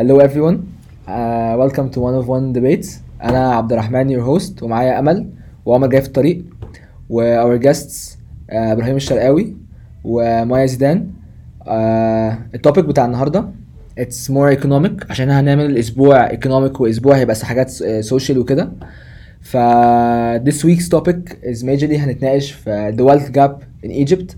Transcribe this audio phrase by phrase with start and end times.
[0.00, 0.58] Hello everyone.
[1.06, 3.00] Uh, welcome to one of one debates.
[3.22, 5.30] أنا عبد الرحمن your host ومعايا أمل
[5.64, 6.44] وعمر جاي في الطريق
[7.08, 9.56] و our guests uh, إبراهيم الشرقاوي
[10.04, 11.10] ومايا زيدان.
[11.60, 11.68] Uh,
[12.54, 13.48] التوبيك بتاع النهاردة
[14.00, 17.72] it's more economic عشان هنعمل أسبوع economic وأسبوع هيبقى حاجات
[18.04, 18.72] social وكده.
[19.40, 19.56] ف
[20.48, 24.34] this week's topic is majorly هنتناقش في the wealth gap in Egypt.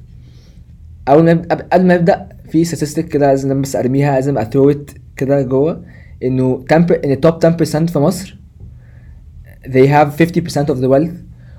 [1.08, 5.01] أول ما قبل ما نبدا في statistic كده لازم بس أرميها لازم I throw it
[5.16, 5.84] كده جوه
[6.22, 8.36] إنه 10 إن ال top 10% في مصر
[9.64, 11.16] they have 50% of the wealth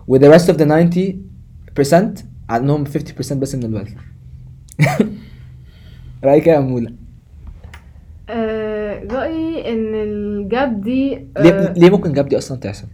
[0.08, 3.92] و the rest of the 90% عندهم 50% بس من ال wealth.
[6.24, 6.94] رأيك يا مولى؟
[8.30, 12.88] آه، رأيي إن ال gap دي آه، ليه ليه ممكن gap دي أصلا تحصل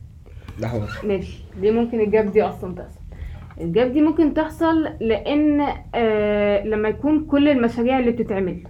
[0.60, 0.82] ده هو.
[1.04, 1.44] ماشي.
[1.62, 3.00] ليه ممكن ال gap دي أصلا تحصل
[3.62, 5.62] ال gap دي ممكن تحصل لأن
[5.96, 8.64] آه لما يكون كل المشاريع اللي بتتعمل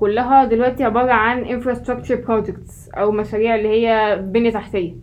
[0.00, 4.94] كلها دلوقتي عبارة عن infrastructure projects أو مشاريع اللي هي بنية تحتية.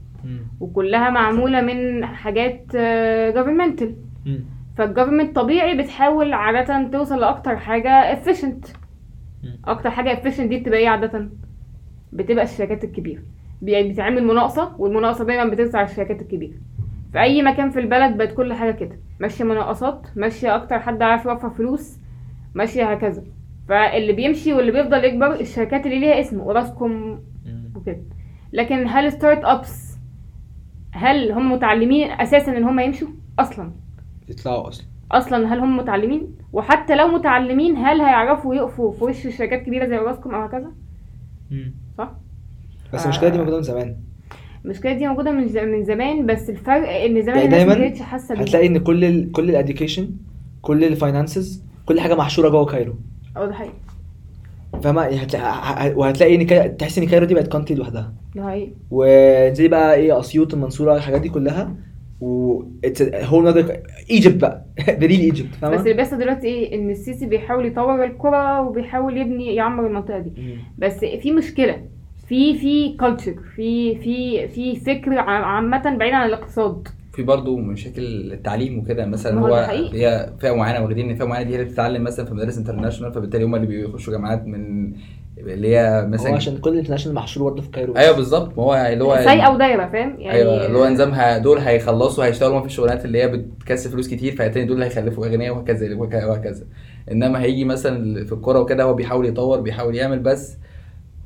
[0.59, 3.88] وكلها معمولة من حاجات آه governmental.
[4.78, 8.67] فال government طبيعي بتحاول عادة توصل لأكتر حاجة efficient.
[9.66, 11.30] أكتر حاجة efficient دي بتبقى إيه عادة؟
[12.14, 13.22] بتبقى الشركات الكبيرة.
[13.61, 16.54] بي- بتعمل مناقصة والمناقصة دايما بترجع الشركات الكبيرة.
[17.11, 19.00] في أي مكان في البلد بقت كل حاجة كده.
[19.20, 22.00] ماشية مناقصات ماشية أكتر حد عارف يوفر فلوس
[22.56, 23.23] ماشية هكذا.
[23.68, 27.20] فاللي بيمشي واللي بيفضل يكبر الشركات اللي ليها اسم أوراسكوم
[27.76, 28.02] وكده.
[28.54, 29.98] لكن هل startups
[30.92, 33.08] هل هم متعلمين أساسا إن هم يمشوا؟
[33.40, 33.72] أصلا.
[34.30, 34.86] يطلعوا أصلا.
[35.12, 39.98] أصلا هل هم متعلمين؟ وحتى لو متعلمين هل هيعرفوا يقفوا في وش شركات كبيرة زي
[39.98, 40.72] اوراسكوم أو هكذا؟
[41.98, 42.12] صح؟
[42.94, 43.95] بس المشكلة دي موجودة من زمان.
[44.66, 48.36] المشكلة دي موجودة من من زمان بس الفرق إن زمان يعني الناس ما كانتش حاسة
[48.36, 50.10] بيها هتلاقي إن كل ال كل ال education
[50.62, 52.95] كل ال finances كل حاجة محشورة جوه Cairo.
[53.37, 53.73] آه ده حقيقي.
[54.83, 58.14] فاهمة يعني هتلاقي وهتلاقي إن تحس إن Cairo دي بقت country لوحدها.
[58.36, 58.71] ده حقيقي.
[58.92, 61.73] وزي بقى إيه أسيوط المنصورة الحاجات دي كلها
[62.21, 62.61] و
[63.23, 63.71] whole nother
[64.10, 64.65] Egypt بقى.
[64.81, 69.17] The real Egypt بس فاهمة؟ اللي بيحصل دلوقتي إيه إن السيسي بيحاول يطور القرى وبيحاول
[69.17, 70.31] يبني يعمر المنطقة دي.
[70.37, 70.58] مم.
[70.77, 71.81] بس في مشكلة.
[72.27, 76.87] في في culture في في في فكر ع- عامة بعيد عن الاقتصاد.
[77.17, 79.55] في برضه مشاكل التعليم وكده مثلا هو.
[79.94, 83.14] هي فئة معينة واخدين ان فئة معينة دي هي اللي بتتعلم مثلا في مدارس international
[83.14, 84.92] فبالتالي هم اللي بيخشوا جامعات من
[85.38, 87.95] اللي هي هو مثلا عشان كل ال international محشور برضه في Cairo.
[87.98, 91.58] أيوه بالظبط ما هو اللي هو سايكل ودايرة فاهم؟ يعني أيوه اللي هو نظامها دول
[91.58, 95.95] هيخلصوا هيشتغلوا في الشغلانات اللي هي بتكسب فلوس كتير فالتاني دول اللي هيخلفوا أغنياء وهكذا
[95.95, 96.66] وهك- وهكذا.
[97.11, 100.58] إنما هيجي مثلا في الكورة وكده هو بيحاول يطور بيحاول يعمل بس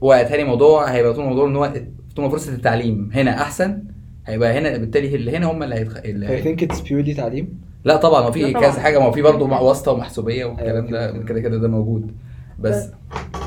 [0.04, 1.72] هو تاني موضوع هيبقى طول الموضوع إن هو
[2.16, 3.84] طول ما فرصة التعليم هنا أحسن
[4.26, 5.98] هيبقى هنا بالتالي اللي هنا هم اللي هيتخ...
[5.98, 6.44] اللي I هي...
[6.56, 7.62] think it's purely تعليم.
[7.84, 8.54] لا طبعا ما في.
[8.54, 11.24] كذا حاجة ما هو في برضه مع واسطة ومحسوبية والكلام أيوة ده كده.
[11.24, 12.12] كده كده ده موجود.
[12.60, 12.90] بس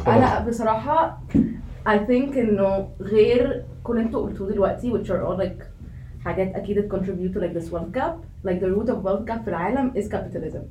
[0.06, 1.20] أنا بصراحة
[1.88, 5.64] I think إنه غير كل اللي أنتوا قلتوه دلوقتي which are all like
[6.24, 8.14] حاجات أكيد contribute to like this wealth gap
[8.48, 10.62] like the root of wealth gap في العالم is capitalism.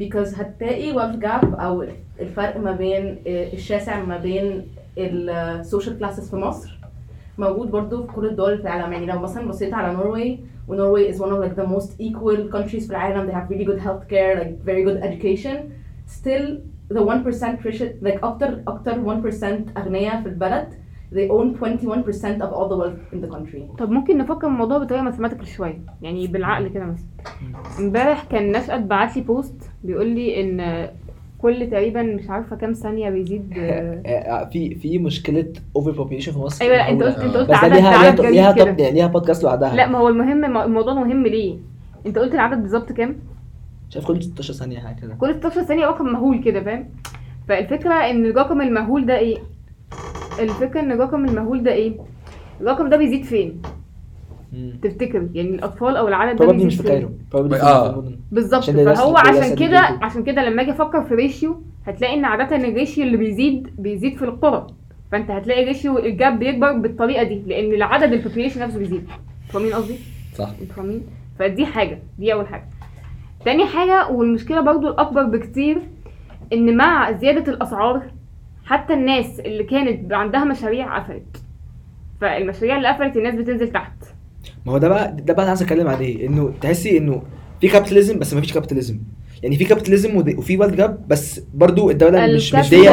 [0.00, 1.84] Because هتلاقي wealth gap أو
[2.20, 4.66] الفرق ما بين الشاسع ما بين
[4.98, 6.79] ال social classes في مصر
[7.40, 8.92] موجود برضو في كل الدول في العالم.
[8.92, 12.52] يعني لو مثلا بصيت على Norway و Norway is one of like the most equal
[12.56, 13.30] countries في العالم.
[13.30, 15.56] They have really good healthcare like very good education.
[16.06, 16.46] Still
[16.94, 20.68] the 1% rich like أكتر أكتر 1% أغنياء في البلد
[21.12, 23.76] they own 21% of all the wealth in the country.
[23.78, 27.06] طب ممكن نفكر الموضوع بطريقة mathematical شوية يعني بالعقل كده مثلا.
[27.78, 30.88] امبارح كان نشأت بعت لي post بيقول لي إن
[31.42, 33.52] كل تقريبا مش عارفة كام ثانية بيزيد.
[33.58, 36.64] آه، آه، في في مشكلة overpopulation في مصر.
[36.64, 37.02] أيوه لا انت.
[37.02, 39.74] قلت أنت قلت بس ده عدد ليها عدد ليها طب يعني ليها بودكاست لوحدها.
[39.74, 41.56] لا ما هو المهم الموضوع مهم ليه؟
[42.06, 43.16] أنت قلت العدد بالظبط كام؟
[43.90, 45.14] مش عارف كل 16 ثانية حاجة كده.
[45.14, 46.88] كل 16 ثانية رقم مهول كده فاهم؟
[47.48, 49.38] فالفكرة إن الرقم المهول ده إيه؟
[50.40, 51.92] الفكرة إن الرقم المهول ده إيه؟
[52.60, 53.62] الرقم ده بيزيد فين.
[54.82, 57.10] تفتكر يعني الأطفال أو العدد ده مش في Cairo.
[57.34, 58.16] المدن.
[58.32, 58.70] بالظبط.
[58.70, 59.78] فهو عشان كده.
[59.78, 64.16] عشان كده لما أجي أفكر في ratio هتلاقي إن عادة ال ratio اللي بيزيد بيزيد
[64.16, 64.66] في القرى
[65.12, 69.08] فأنت هتلاقي ratio ال gap بيكبر بالطريقة دي لأن العدد ال population نفسه بيزيد.
[69.48, 69.94] فاهمين قصدي؟
[70.34, 70.48] صح.
[70.60, 71.02] أنتوا فاهمين؟
[71.38, 72.64] فدي حاجة دي أول حاجة.
[73.44, 75.78] تاني حاجة والمشكلة برضو الأكبر بكتير
[76.52, 78.02] إن مع زيادة الأسعار
[78.64, 81.42] حتى الناس اللي كانت عندها مشاريع قفلت.
[82.20, 83.92] فالمشاريع اللي قفلت الناس بتنزل تحت.
[84.66, 87.22] ما هو ده بقى ده بقى أنا عايز أتكلم عليه إنه تحسي إنه
[87.60, 88.98] في capitalism بس ما فيش capitalism
[89.42, 92.90] يعني في capitalism وفي wealth gap بس برضو الدولة مش مديه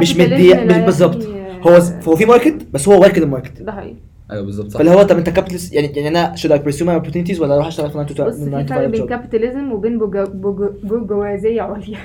[0.00, 1.22] مش مديه مش بالظبط.
[1.24, 1.78] يعني- هو
[2.08, 3.94] هو في market بس هو واكل ال market ده حقيقي.
[4.30, 4.78] أيوه بالظبط صح.
[4.78, 7.66] فاللي هو طب أنت capitalist يعني يعني أنا should I pursue my opportunities ولا أروح
[7.66, 11.62] أشتغل في 9 to بص 9 في فرق 5 بين capitalism وبين برجو- برجو- برجوازيه
[11.62, 11.98] عليا.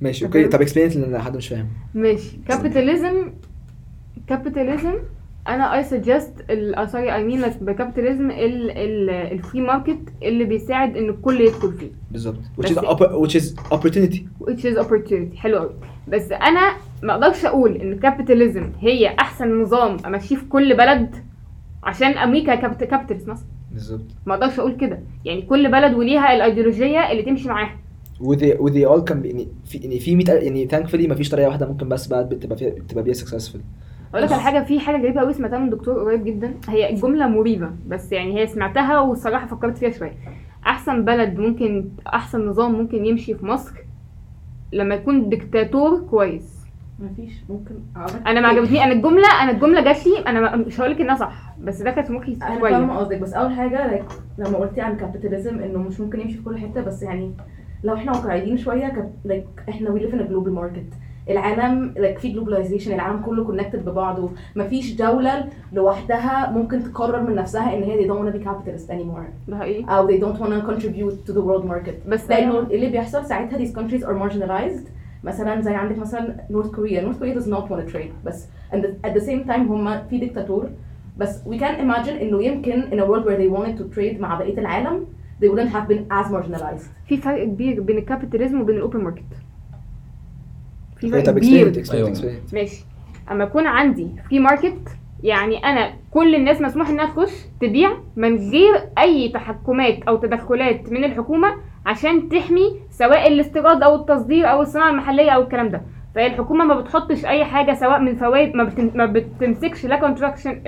[0.00, 0.44] ماشي okay.
[0.44, 1.66] طب explain لأن حد مش فاهم.
[1.94, 2.38] ماشي.
[2.48, 3.32] capitalism
[4.28, 4.94] capitalism
[5.48, 6.32] أنا I suggest
[6.92, 11.90] sorry I mean ب capitalism ال free market اللي بيساعد ان الكل يدخل فيه.
[12.10, 12.38] بالظبط.
[12.60, 14.20] Which is which is opportunity.
[14.40, 15.36] Which is opportunity.
[15.36, 15.70] حلو قوي
[16.08, 21.16] بس أنا ما أقدرش أقول إن ال capitalism هي أحسن نظام أمشيه في كل بلد
[21.82, 23.46] عشان أمريكا capit- capitalist مثلا.
[23.72, 24.04] بالظبط.
[24.26, 25.00] ما أقدرش أقول كده.
[25.24, 27.76] يعني كل بلد وليها الإيديولوجية اللي تمشي معاها.
[28.20, 31.68] وذي وذي اول كان يعني في يعني في 100 يعني thankfully ما فيش طريقة واحدة
[31.68, 33.58] ممكن بس بقى تبقى فيها تبقى بيها successful.
[34.12, 36.54] أقول لك على حاجة في حاجة غريبة قوي سمعتها من دكتور قريب جدا.
[36.68, 40.12] هي الجمله مريبة بس يعني هي سمعتها والصراحه فكرت فيها شوية.
[40.66, 43.72] أحسن بلد ممكن أحسن نظام ممكن يمشي في مصر
[44.72, 46.62] لما يكون ديكتاتور كويس.
[46.98, 47.32] مفيش.
[47.48, 47.74] ممكن
[48.26, 48.84] أنا ما عجبتني.
[48.84, 52.06] أنا الجملة أنا الجملة جات لي أنا مش هقول لك إنها صح بس ده كانت
[52.06, 52.72] في مخي أنا شوية.
[52.72, 54.02] فاهمة قصدك بس أول حاجة
[54.38, 57.34] لما قلتي عن كابيتاليزم إنه مش ممكن يمشي في كل حتة بس يعني
[57.84, 60.94] لو إحنا واقعيين شوية like إحنا live in a global market.
[61.30, 67.76] العالم like في globalization العالم كله connected ببعضه مفيش دوله لوحدها ممكن تقرر من نفسها
[67.76, 70.52] ان هي they don't want to be capitalist anymore ده حقيقي أو they don't want
[70.62, 74.88] to contribute to the world market بس لأنه اللي بيحصل ساعتها these countries are marginalized
[75.24, 78.84] مثلا زي عندك مثلا نورث كوريا نورث كوريا does not want to trade بس and
[79.06, 80.68] at the same time هم في ديكتاتور
[81.18, 84.38] بس we can imagine انه يمكن in a world where they wanted to trade مع
[84.38, 85.06] بقيه العالم
[85.42, 89.00] they wouldn't have been as marginalized في فرق كبير بين ال capitalism وبين ال open
[89.00, 89.22] market
[91.08, 92.14] فرق طب كبير أيوة.
[92.52, 92.84] ماشي.
[93.30, 94.88] أما يكون عندي free market
[95.22, 101.04] يعني أنا كل الناس مسموح إنها تخش تبيع من غير أي تحكمات أو تدخلات من
[101.04, 101.48] الحكومة
[101.86, 105.82] عشان تحمي سواء الاستيراد أو التصدير أو الصناعة المحلية أو الكلام ده.
[106.14, 110.60] فهي الحكومة ما بتحطش أي حاجة سواء من فوائد ما, بتم ما بتمسكش لا contraction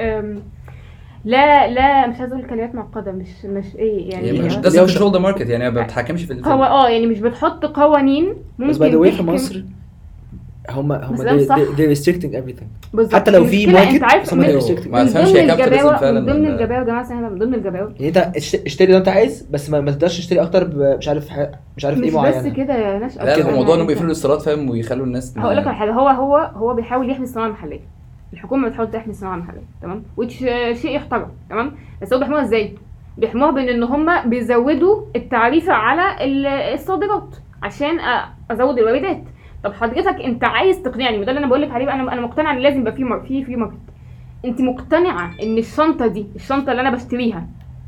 [1.25, 4.27] لا لا مش عايزة أقول كلمات معقدة مش مش إيه يعني.
[4.27, 8.35] يعني مش control the market يعني ما بتحكمش في هو آه يعني مش بتحط قوانين
[8.59, 9.65] ممكن بس باي في مصر
[10.71, 12.95] هم هم بس they, restricting everything.
[12.95, 13.15] بالظبط.
[13.15, 14.39] حتى لو في عارف بس هم
[14.91, 17.93] ما تفهمش ضمن هي الجباوة فعلا من ضمن الجباوة يا جماعة ثانية من ضمن الجباوة.
[17.97, 20.69] يعني انت اشت- اشتري لو انت عايز بس ما, ما تقدرش تشتري أكتر
[20.99, 21.31] مش عارف
[21.77, 22.49] مش عارف مش إيه بس معينة.
[22.55, 23.51] كده يا نشأة لا كده.
[23.51, 26.75] لا موضوع انهم بيقفلوا الاستيراد فاهم ويخلوا الناس هقول لك على حاجة هو هو هو
[26.75, 27.81] بيحاول يحمي الصناعة المحلية.
[28.33, 30.33] الحكومة بتحاول تحمي الصناعة المحلية تمام؟ which
[30.83, 31.73] شيء يحترم تمام؟
[32.03, 32.75] بس هو بيحموها إزاي؟
[33.19, 37.29] بيحموها بان ان هم بيزودوا التعريفة على ال- الصادرات
[37.63, 37.99] عشان
[38.51, 39.23] أزود الواردات.
[39.65, 42.59] طب حضرتك انت عايز تقنعني وده اللي أنا بقول لك عليه أنا أنا مقتنعه إن
[42.59, 43.75] لازم يبقى في في free market.
[44.45, 47.47] انت مقتنعة إن الشنطة دي الشنطة اللي أنا بشتريها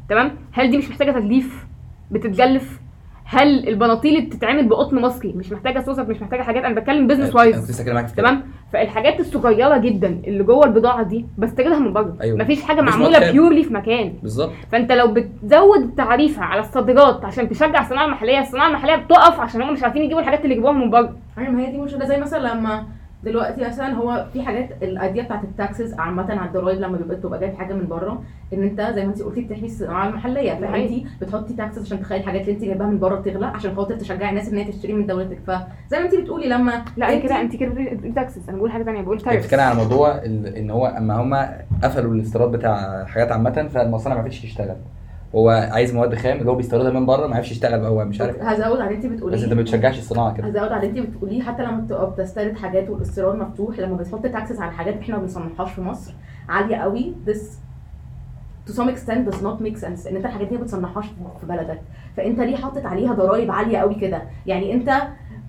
[0.09, 1.67] تمام؟ هل دي مش محتاجة تغليف
[2.11, 2.81] بتتغلف
[3.29, 7.35] هل البناطيل اللي بتتعمل بقطن مصري مش محتاجة سوست مش محتاجة حاجات؟ أنا بتكلم business
[7.35, 8.03] wise كده.
[8.03, 8.43] تمام؟
[8.73, 12.17] فالحاجات الصغيرة جدا اللي جوه البضاعة دي بستوردها من بره.
[12.21, 12.39] أيوة.
[12.39, 13.31] مفيش حاجة مش معمولة.
[13.33, 14.13] purely في مكان.
[14.23, 14.53] بالظبط.
[14.73, 19.73] فأنت لو بتزود التعريفه على الصادرات عشان تشجع الصناعة المحلية الصناعة المحلية بتقف عشان هم
[19.73, 21.17] مش عارفين يجيبوا الحاجات اللي يجيبوها من بره.
[21.37, 22.05] عارف ما هي دي مشكلة.
[22.05, 22.87] زي مثلا لما
[23.27, 27.17] دلوقتي مثلا هو في حاجات ال idea بتاعت ال taxes عامة على الضرايب لما بيبقى
[27.17, 30.91] تبقى جايب حاجة من بره إن أنت زي ما انت قلتي بتحمي الصناعه المحلية فانت
[31.21, 34.49] بتحطي taxes عشان تخلي الحاجات اللي انت جايباها من بره بتغلى عشان خاطر تشجعي الناس
[34.49, 35.39] إن هي تشتري من دولتك.
[35.47, 38.83] فزي ما انت بتقولي لما لا انت- كده أنت كده بتقولي taxes أنا بقول حاجة
[38.83, 41.35] ثانية بقول tariffs بتتكلم على موضوع ال- إن هو أما هم
[41.85, 44.77] قفلوا الاستيراد بتاع حاجات عامة فالمصانع ما عرفتش تشتغل.
[45.35, 48.21] هو عايز مواد خام اللي هو بيستوردها من بره ما عرفش يشتغل بقى هو مش
[48.21, 48.43] عارف.
[48.43, 49.37] هزود على اللي انت بتقوليه.
[49.37, 50.47] بس انت ما بتشجعش الصناعة كده.
[50.47, 54.61] هزود على اللي انت بتقوليه حتى لما بتبقى بتستورد حاجات والاستيراد مفتوح لما بتحط taxes
[54.61, 56.15] على حاجات إحنا ما بنصنعهاش في مصر
[56.49, 57.15] عالية قوي.
[57.27, 57.39] This
[58.69, 61.07] to some extent does not make sense إن أنت الحاجات دي ما بتصنعهاش
[61.41, 61.81] في بلدك.
[62.17, 65.03] فأنت ليه حاطط عليها ضرائب عالية قوي كده؟ يعني أنت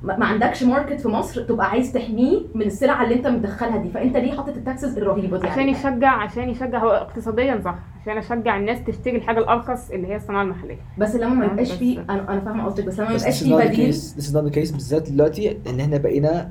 [0.03, 3.89] ما عندكش market في مصر تبقى عايز تحميه من السلع اللي انت مدخلها دي.
[3.89, 6.79] فانت ليه حاطط ال taxes الرهيبة دي عشان؟ يشجع عشان يشجع.
[6.83, 7.75] هو اقتصاديا صح.
[8.01, 10.77] عشان اشجع الناس تشتري الحاجة الأرخص اللي هي الصناعة المحلية.
[10.97, 13.21] بس لما ما آه، يبقاش بس- فيه أنا أنا فاهمة قصدك بس لما ما بس
[13.21, 13.97] يبقاش this is فيه not the بديل case.
[13.97, 16.49] This is not the case بالذات دلوقتي إن إحنا بقينا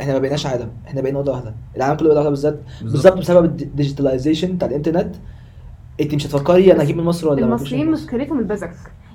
[0.00, 0.68] إحنا ما بقيناش عالم.
[0.86, 1.54] إحنا بقينا اوضه واحدة.
[1.76, 2.60] العالم كله بقى واحدة بالذات.
[2.82, 3.18] بالظبط.
[3.18, 5.14] بسبب ال digitalization بتاع الإنترنت.
[6.00, 8.02] أنت مش هتفكري أنا هجيب من مصر ولا المصريين مصر.
[8.04, 8.70] مشكلتهم البذخ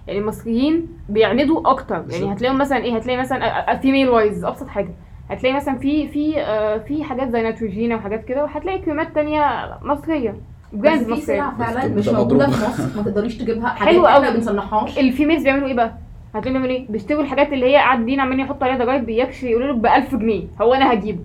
[0.08, 2.04] يعني المصريين بيعندوا أكتر.
[2.10, 4.92] يعني هتلاقيهم مثلا إيه هتلاقي مثلا female wise أبسط حاجة
[5.30, 10.36] هتلاقي مثلا في في آه، في حاجات زي Neutrogena وحاجات كده وهتلاقي كريمات تانية مصرية
[10.72, 12.48] في سلع مصريه فعلا مش موجودة.
[12.50, 14.26] في مصر ما تقدريش تجيبها حاجات حلو إحنا قوي.
[14.28, 15.94] ما بنصنعهاش ال females بيعملوا إيه بقى؟
[16.36, 19.80] هتلاقيهم بيعملوا إيه؟ بيشتروا الحاجات اللي هي قاعدين عمالين يحطوا عليها ضرايب بيكشي يقولوا لك
[19.80, 21.20] ب 1000 جنيه هو أنا هجيبه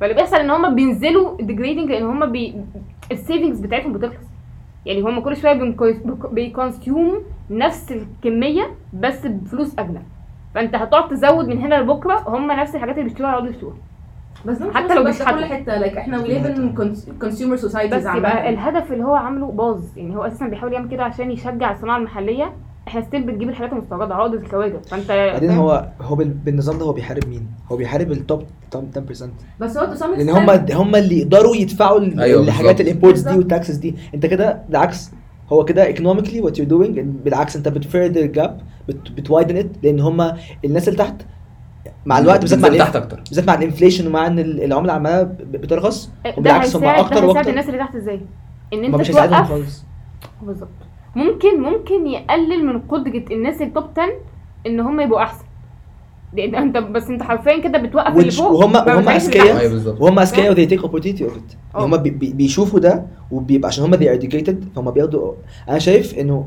[0.00, 2.54] فاللي بيحصل إن هم بينزلوا degrading لأن هم بي...
[3.12, 4.26] ال savings بتاعتهم بتخلص
[4.86, 5.74] يعني هم كل شوية
[6.32, 10.00] بي consume نفس الكمية بس بفلوس اغلى
[10.54, 13.76] فأنت هتقعد تزود من هنا لبكرة هم نفس الحاجات اللي بيشتروها يقعدوا يشتروها
[14.46, 15.44] بس مش حتى لو ده كل.
[15.44, 16.80] حتة like إحنا we live in
[17.24, 18.48] consumer societies بس يبقى.
[18.50, 22.52] الهدف اللي هو عامله باظ يعني هو أساسا بيحاول يعمل كده عشان يشجع الصناعة المحلية
[22.88, 26.92] إحنا still بتجيب الحاجات المستوردة عقده الخواجه فأنت بعدين؟ هو هو بال- بالنظام ده هو
[26.92, 29.24] بيحارب مين؟ هو بيحارب ال top top 10%
[29.60, 32.80] بس هو to some لأن extent- هم هم اللي يقدروا يدفعوا ال- أيوة الحاجات.
[32.80, 33.38] ال imports دي بالظبط.
[33.38, 35.10] وال taxes دي أنت كده بالعكس
[35.52, 40.00] هو كده economically what you're doing بالعكس انت بت further gap بت widen it لأن
[40.00, 40.32] هم
[40.64, 41.14] الناس اللي تحت
[42.06, 43.20] مع الوقت بالذات مع تحت أكتر.
[43.28, 47.50] بالذات مع ال inflation ومع إن ال- العملة عمالة بترخص ده وبالعكس هم أكتر وأكتر.
[47.50, 48.20] الناس اللي تحت إزاي؟
[48.72, 49.84] إن أنت مش هيساعدهم خالص.
[50.42, 50.68] بالظبط.
[51.16, 54.12] ممكن ممكن يقلل من قدرة الناس ال top 10
[54.66, 55.44] إن هم يبقوا أحسن.
[56.38, 59.46] أنت بس أنت حرفيا كده بتوقف اللي فوق وهم- اللي أذكياء.
[59.46, 59.56] تحت.
[59.58, 61.52] أيوه بالظبط وهم اذكياء وذي تيك opportunity اوف ات.
[61.74, 65.32] هم بي بي- بيشوفوا ده وبيبقى عشان هم they educated فهم بياخدوا
[65.68, 66.46] أنا شايف إنه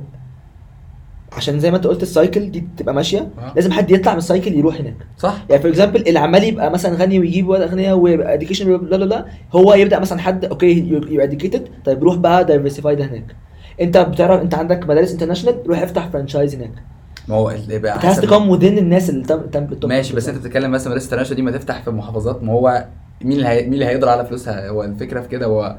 [1.38, 3.54] عشان زي ما أنت قلت ال cycle دي تبقى ماشية أه.
[3.56, 6.72] لازم حد يطلع من ال cycle يروح هناك صح يعني for example اللي عمال يبقى
[6.72, 9.26] مثلا غني ويجيب ولد اغنياء ويبقى education لا لا لا
[9.56, 13.36] هو يبدأ مثلا حد okay you educated طيب روح بقى diversified هناك
[13.82, 16.74] أنت بتعرف أنت عندك مدارس انترناشونال روح افتح فرانشايز هناك
[17.28, 20.38] ما هو اللي بقى انت عايز تقام وذين الناس اللي تم تم ماشي بس انت
[20.38, 22.86] بتتكلم مثلا مدرسه التناشئه دي ما تفتح في المحافظات ما هو
[23.24, 23.64] مين اللي هي...
[23.64, 25.78] مين اللي هيقدر على فلوسها؟ هو الفكرة في كده هو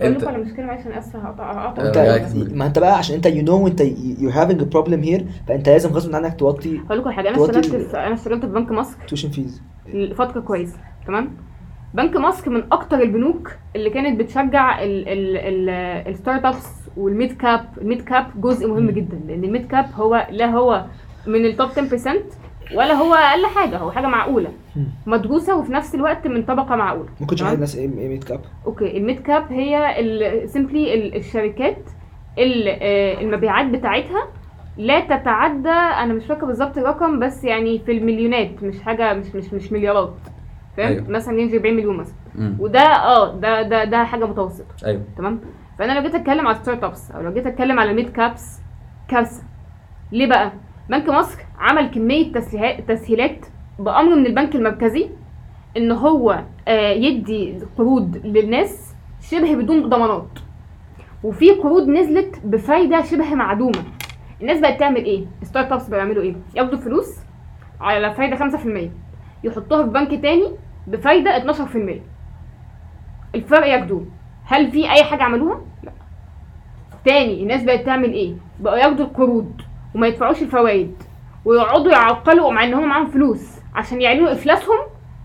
[0.00, 2.98] أقول انت لكم على مشكلة معلش أنا اسفه هقطع انت آه، رأيك؟ ما انت بقى
[2.98, 3.80] عشان انت يو نو انت
[4.18, 7.62] يو هافينج ا بروبلم هير فانت لازم غصب عنك توطي هقول لكم على حاجة أنا
[7.62, 8.96] في أنا اشتغلت في بنك مصر.
[9.08, 9.62] تويشن فيز
[9.94, 11.49] لفتره كويسه تمام؟
[11.94, 17.10] بنك مصر من أكتر البنوك اللي كانت بتشجع ال- ال- ال- ال start ups وال
[17.10, 18.90] mid cap ال mid cap جزء مهم.
[18.90, 20.84] جدا لأن ال mid cap هو لا هو
[21.26, 22.08] من ال top 10%
[22.74, 24.48] ولا هو أقل حاجة هو حاجة معقولة.
[25.06, 29.02] مدروسة وفي نفس الوقت من طبقة معقولة ممكن تشرح؟ الناس إيه mid cap okay ال
[29.02, 29.94] mid cap هي
[30.46, 31.78] simply الشركات
[32.38, 34.26] آه، المبيعات بتاعتها
[34.78, 39.52] لا تتعدى أنا مش فاكرة بالظبط الرقم بس يعني في المليونات مش حاجة مش مش
[39.52, 40.14] مش مليارات
[40.76, 41.00] فاهم؟ أيوة.
[41.00, 41.10] أيوه.
[41.10, 42.14] مثلا ينزل 40 مليون مثلا.
[42.34, 42.56] مم.
[42.60, 44.74] وده آه ده ده ده حاجة متوسطة.
[44.86, 45.02] أيوه.
[45.16, 45.40] تمام؟
[45.78, 48.60] فأنا لو جيت أتكلم على start ups أو لو جيت أتكلم على mid caps
[49.08, 49.42] كارثة.
[50.12, 50.52] ليه بقى؟
[50.90, 53.46] بنك مصر عمل كمية تسهيلات تسهيلات
[53.78, 55.08] بأمر من البنك المركزي
[55.76, 60.38] إن هو آه، يدي قروض للناس شبه بدون ضمانات.
[61.24, 63.78] وفي قروض نزلت بفايدة شبه معدومة.
[64.40, 67.16] الناس بقت تعمل إيه؟ start ups بيعملوا إيه؟ ياخدوا فلوس
[67.80, 68.90] على فايدة 5%
[69.44, 70.50] يحطوها في بنك تاني
[70.86, 71.60] بفايدة 12%
[73.34, 74.06] الفرق ياخدوه
[74.44, 75.92] هل في أي حاجة عملوها؟ لا.
[77.04, 79.52] تاني الناس بقت تعمل إيه؟ بقوا ياخدوا القروض
[79.94, 80.94] وما يدفعوش الفوائد
[81.44, 84.78] ويقعدوا يعقلوا مع إن هم معاهم فلوس عشان يعلنوا إفلاسهم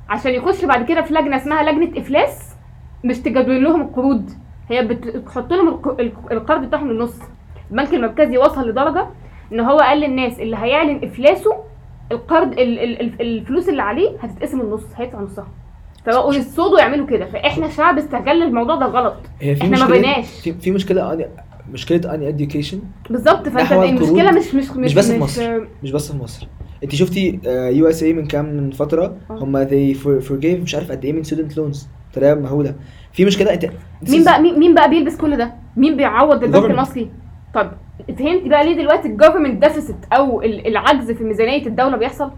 [0.10, 2.56] عشان يخش بعد كده في لجنة اسمها لجنة إفلاس
[3.04, 4.30] مش تجدول لهم القروض.
[4.70, 7.20] هي بتحط لهم الق- الق- القرض بتاعهم للنص.
[7.72, 9.08] البنك المركزي وصل لدرجة
[9.54, 11.56] إن هو قال للناس اللي هيعلن إفلاسه
[12.12, 15.48] القرض ال ال ال الفلوس اللي عليه هتتقسم النص هيدفع نصها.
[16.06, 17.26] فبقوا يقصدوا يعملوا كده.
[17.26, 19.16] فإحنا شعب استغل الموضوع ده غلط.
[19.62, 20.26] إحنا ما بناش.
[20.26, 21.28] في, في مشكلة
[21.72, 23.50] مشكلة uneducation بالظبط.
[23.50, 25.62] فأنت المشكلة مش مش مش مش بس في مصر.
[25.84, 26.48] مش بس في مصر.
[26.84, 29.34] أنت شفتي USA من كام من فترة؟ آه.
[29.44, 31.78] هم they for- forgave مش عارف قد إيه من student loans.
[32.12, 32.76] بطريقه مهولة.
[33.14, 33.66] في مشكلة انت
[34.10, 36.66] مين بقى مين, بقى بيلبس كل ده؟ مين بيعوض البنك.
[36.66, 37.12] المصري؟
[37.54, 37.72] طب
[38.18, 42.32] فهمت بقى ليه دلوقتي ال government deficit أو ال- العجز في ميزانية الدولة بيحصل.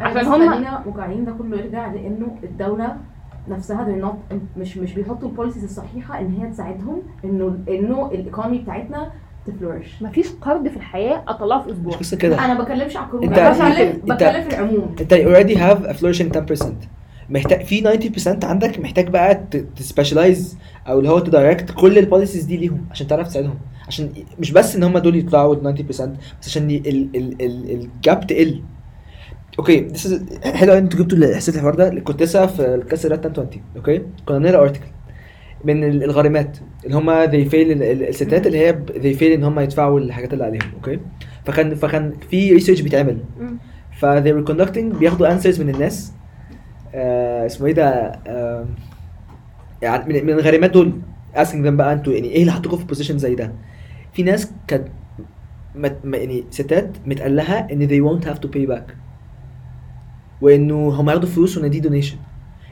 [0.00, 2.96] عشان هم- خلينا واقعيين ده كله يرجع لأنه الدولة
[3.48, 8.58] نفسها not مش مش بيحطوا ال policies الصحيحة إن هي تساعدهم إنه إنه ال economy
[8.58, 9.10] بتاعتنا
[9.46, 10.02] ت flourish.
[10.02, 11.96] مفيش قرض في الحياة أطلعه في أسبوع.
[12.00, 12.44] مش كده.
[12.44, 14.96] أنا ما بكلمش على القروض انت- أنا بتكلم انت- بتكلم في العموم.
[15.00, 16.74] انت already have a flourishing 10%
[17.30, 17.82] محتاج في
[18.16, 19.44] 90% عندك محتاج بقى
[19.76, 23.54] ت specialize أو اللي هو ت direct كل ال policies دي ليهم عشان تعرف تساعدهم.
[23.88, 26.02] عشان مش بس إن هم دول يطلعوا 90% بس
[26.46, 26.82] عشان
[27.40, 28.62] ال gap تقل.
[29.58, 32.00] okay this is حلو إن أنتوا جبتوا حسيت الحوار ده.
[32.00, 34.86] كنت لسه في الكاس رات 20 okay كنا بنقرأ article
[35.64, 39.44] من ال- الغارمات اللي هم they fail ال- ال- الستات اللي هي they fail إن
[39.44, 40.98] هم يدفعوا الحاجات اللي عليهم okay
[41.44, 43.18] فكان فكان في research بيتعمل.
[43.40, 43.58] مم.
[43.98, 46.12] ف they were conducting بياخدوا answers من الناس.
[46.94, 47.88] آه اسمه إيه ده؟
[48.26, 48.66] آه
[49.82, 50.92] يعني من, الغارمات دول.
[51.34, 53.52] Them بقى أنتوا يعني إيه اللي حطكم في position زي ده؟
[54.12, 54.88] في ناس كانت
[56.04, 58.92] يعني ستات متقال لها إن they won't have to pay back.
[60.40, 62.16] وإنه هم ياخدوا فلوس وإن دي donation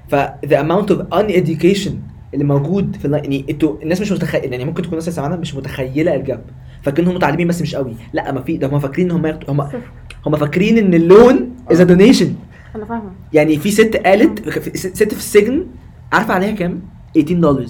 [0.08, 0.14] ف
[0.46, 1.90] the amount of uneducation
[2.34, 5.54] اللي موجود في يعني أنتوا الناس مش متخيل يعني ممكن تكون الناس اللي سمعنا مش
[5.54, 6.44] متخيلة ال gap.
[6.82, 7.94] فاكرين هم متعلمين بس مش قوي.
[8.12, 9.68] لا ما في ده هم فاكرين إن هم هم
[10.26, 12.34] هم فاكرين إن ال loan is donation
[12.76, 13.10] أنا فاهمة.
[13.32, 15.66] يعني في ست قالت ست في السجن
[16.12, 16.82] عارفة عليها كام؟
[17.14, 17.66] 18 دولار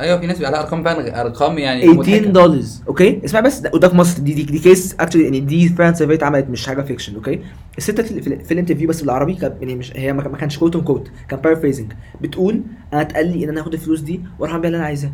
[0.00, 2.30] أيوه في ناس بيبقى عليها أرقام فعلا أرقام يعني 18 مضحكة.
[2.32, 5.68] دولار okay؟ اسمع بس ده وده في مصر دي دي, دي case actually يعني دي
[5.68, 7.40] فعلا survey اتعملت مش حاجة fiction okay؟
[7.78, 10.58] الست في, في, في ال interview بس بالعربي كان يعني مش هي ما ما كانش
[10.58, 14.60] quote unquote كان paraphrasing بتقول أنا اتقال لي إن أنا هاخد الفلوس دي وأروح أعمل
[14.62, 15.12] بيها اللي أنا عايزاه.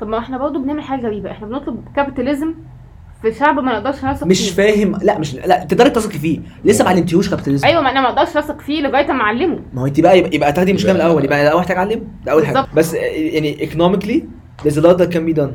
[0.00, 2.54] طب ما إحنا برضه بنعمل حاجة غريبة إحنا بنطلب capitalism
[3.32, 4.56] في شعب ما نقدرش نثق مش فيه.
[4.74, 4.98] فاهم.
[5.02, 6.40] لا مش لا تقدري تثقي فيه.
[6.64, 9.60] لسه ما علمتيهوش capitalism أيوه ما أنا ما أقدرش أثق فيه لغاية ما أعلمه.
[9.72, 11.24] ما هو انت بقى يبقى, يبقى تاخدي المشكلة من الأول.
[11.24, 12.66] يبقى الأول محتاج اعلمه ده أول حاجة.
[12.74, 14.24] بس آه، يعني economically
[14.62, 15.50] there's a lot that can be done.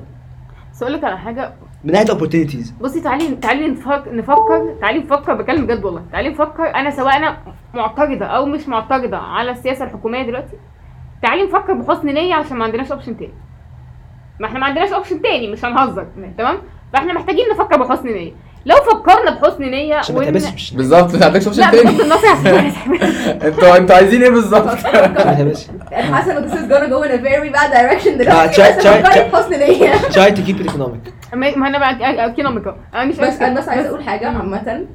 [0.73, 1.53] بس أقول لك على حاجة.
[1.83, 2.81] من ناحية opportunities.
[2.81, 6.03] بصي تعالي تعالي نفكر نفكر تعالي نفكر بكلم بجد والله.
[6.11, 7.38] تعالي نفكر أنا سواء أنا
[7.73, 10.55] معترضة أو مش معترضة على السياسة الحكومية دلوقتي
[11.21, 13.33] تعالي نفكر بحسن نية عشان ما عندناش option تاني.
[14.39, 16.07] ما إحنا ما عندناش option تاني مش هنهزر.
[16.38, 16.57] تمام؟
[16.93, 18.31] فاحنا محتاجين نفكر بحسن نية.
[18.65, 21.89] لو فكرنا بحسن نية عشان ما وإن- تهبسش بالظبط ما عندكش option لا تاني
[23.48, 25.53] أنتوا أنتوا عايزين إيه بالظبط؟ ان
[26.50, 28.10] this is gonna go in a very bad direction.
[28.17, 31.36] دلوقتي بس فكري بحسن نيه try to keep it economic.
[31.36, 34.86] ما أنا بقى economical أنا مش بس أنا بس عايزه أقول حاجة عامة.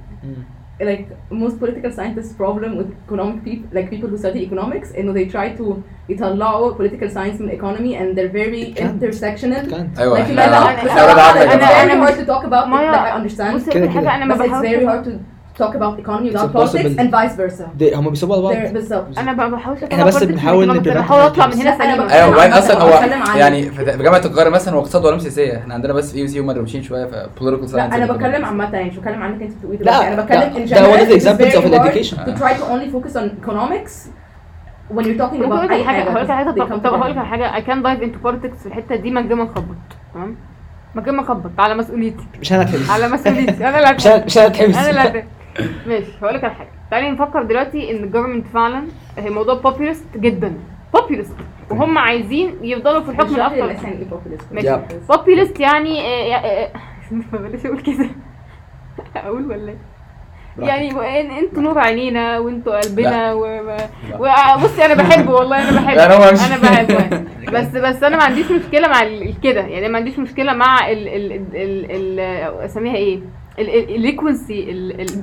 [0.82, 1.06] like
[1.44, 5.60] most political scientists problem with economic people like people who study economics انه they try
[5.62, 5.66] to
[6.10, 8.84] يطلعوا political science من economy and they're very can't.
[8.84, 12.14] intersectional كانت ايوه like لا احنا لا أنا- بصراحة أنا- it's أنا- very أنا hard
[12.14, 14.16] to talk about it مايا- like I understand بصي كده في حاجه كده.
[14.16, 15.12] انا ما but it's بحاولش very hard to
[15.59, 17.65] talk about economy It's without politics and vice versa.
[17.79, 19.19] دي- هم على They're- بعض بالظبط.
[19.19, 22.59] أنا ما بحاولش إحنا بس بنحاول أنا بحاول اطلع من هنا سليمه أيوه وبعدين عن-
[22.59, 25.93] أصلا هو عن- يعني في في جامعة القاهرة مثلا هو اقتصاد وعلوم سياسية؟ إحنا عندنا
[25.93, 28.97] بس اي وسي هم اللي ماشيين شوية في بوليتيكال ساينس أنا بتكلم عامة يعني مش
[28.97, 30.09] بتكلم عنك أنت بتقولي لا، دلوقتي.
[30.09, 32.17] أنا بتكلم لا، in ده one of the examples of hard education.
[32.17, 33.95] to try to only focus on economics
[34.95, 37.17] when you're talking about أي حاجة هقول لك حاجة حاجة طب هقول لك.
[37.19, 37.53] على حاجة.
[37.53, 39.65] I can dive into politics في الحتة دي من غير ما نخبط
[40.15, 40.37] تمام؟
[40.95, 42.25] من غير ما نخبط على مسؤوليتي.
[42.41, 43.69] مش أنا اتحبس على مسؤوليتي.
[43.69, 44.77] أنا اللي مش أنا أنا أتحبس.
[44.77, 45.25] أنا اللي
[45.87, 46.69] ماشي هقول لك على حاجة.
[46.91, 48.85] تعالي نفكر دلوقتي إن الجفرمنت فعلا
[49.19, 50.55] هي موضوع populist جدا.
[50.97, 51.33] populist.
[51.71, 53.75] وهم عايزين يفضلوا في الحكم الاكتر
[54.11, 54.53] populist.
[54.53, 54.77] ماشي.
[55.13, 56.71] Populist يعني آه، آه، آه،
[57.33, 58.09] ما بلاش أقول كده.
[59.17, 59.79] أقول ولا إيه؟
[60.59, 63.61] يعني أنتوا نور عينينا وأنتوا قلبنا و...
[64.19, 66.33] وبصي أنا بحبه والله أنا بحبه.
[66.33, 67.25] مش- أنا بحبه.
[67.55, 69.01] بس بس أنا ما عنديش مشكلة مع
[69.43, 69.61] كده.
[69.61, 72.21] يعني ما عنديش مشكلة مع ال ال ال ال
[72.65, 73.21] أسميها إيه؟
[73.59, 74.71] الليكونسي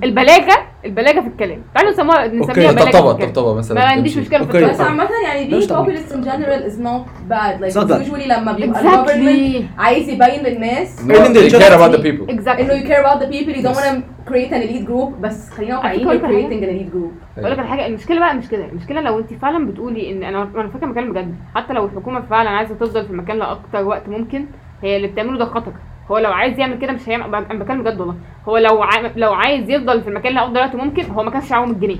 [0.03, 1.61] البلاغة البلاغة في الكلام.
[1.75, 4.17] تعالوا نسموها نسميها بلاغة في طبطبة طبطبة مثلا ما عنديش.
[4.17, 4.65] مشكلة في.
[4.65, 5.97] بس عامة يعني being طبيعي.
[5.97, 7.61] populist in general is not bad.
[7.61, 8.07] Like It's not bad.
[8.07, 9.09] usually لما بيبقى Exactly.
[9.09, 10.99] الجفرمنت عايز يبين للناس.
[10.99, 12.05] The they care about the trust.
[12.05, 13.55] people انه you care about the people.
[13.55, 15.21] You don't want to create an elite group.
[15.21, 17.39] بس خلينا واقعيين you're على creating an elite group.
[17.39, 20.43] أقول لك على حاجة المشكلة بقى مش كده المشكلة لو انت فعلا بتقولي إن أنا
[20.55, 24.45] أنا فاكرة مكان بجد حتى لو الحكومة فعلا عايزة تفضل في المكان لأكتر وقت ممكن
[24.83, 25.73] هي اللي بتعمله ده خطر.
[26.11, 28.15] هو لو عايز يعمل كده مش هيعمل أنا بتكلم بجد والله.
[28.47, 29.11] هو لو عا...
[29.15, 31.97] لو عايز يفضل في المكان لافضل وقت ممكن هو ما كانش عاوم الجنيه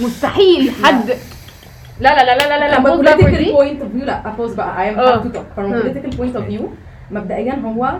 [0.00, 1.08] مستحيل حد
[2.00, 3.52] لا لا لا لا لا لا political دي.
[3.54, 4.94] point of view لا ابوز بقى.
[4.94, 5.22] A آه.
[5.22, 6.62] political point of view
[7.10, 7.92] مبدئيا هو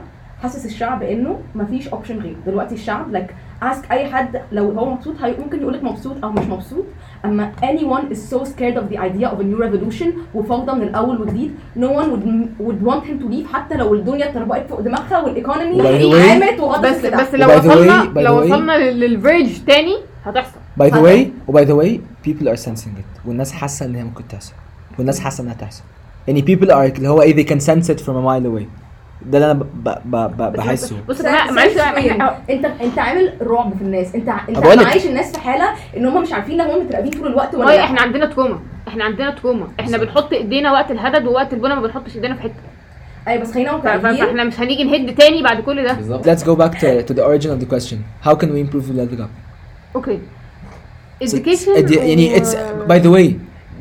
[0.43, 3.31] حاسس الشعب إنه مفيش option غير دلوقتي الشعب like
[3.65, 6.85] ask أي حد لو هو مبسوط هي ممكن يقول لك مبسوط أو مش مبسوط.
[7.25, 11.21] أما anyone is so scared of the idea of a new revolution وفوضى من الأول
[11.21, 12.25] وجديد no one would,
[12.61, 16.87] would want him to leave حتى لو الدنيا اتطربقت فوق دماغها وال economy قامت وغطت
[16.87, 17.07] بس.
[17.07, 20.59] بس لو وصلنا لو وصلنا لل verge تاني هتحصل.
[20.77, 23.27] by the way و by the way people are sensing it.
[23.27, 24.53] والناس حاسة إن هي ممكن تحصل.
[24.99, 25.83] والناس حاسة إنها تحصل.
[26.29, 28.82] يعني people are اللي هو إيه they can sense it from a mile away.
[29.27, 30.97] ده اللي أنا ب- ب- ب- ب- بس- بحسه.
[31.09, 31.73] بص معلش
[32.51, 34.15] أنت أنت عامل رعب في الناس.
[34.15, 35.65] أنت أنت عايش الناس في حالة
[35.97, 39.67] إن هم مش عارفين هم متراقبين طول الوقت ولا إحنا عندنا trauma إحنا عندنا trauma
[39.81, 42.53] إحنا بنحط إيدينا وقت الهدد ووقت البنا ما بنحطش إيدينا في حتة.
[43.29, 44.17] أيوه بس خلينا واقعيين.
[44.17, 45.93] فإحنا مش هنيجي نهد تاني بعد كل ده.
[45.93, 46.29] بالظبط.
[46.29, 47.97] Let's go back to, to the origin of the question.
[48.29, 49.29] How can we improve the wealth gap
[49.97, 50.19] okay
[51.25, 52.55] education يعني it's
[52.89, 53.33] by the way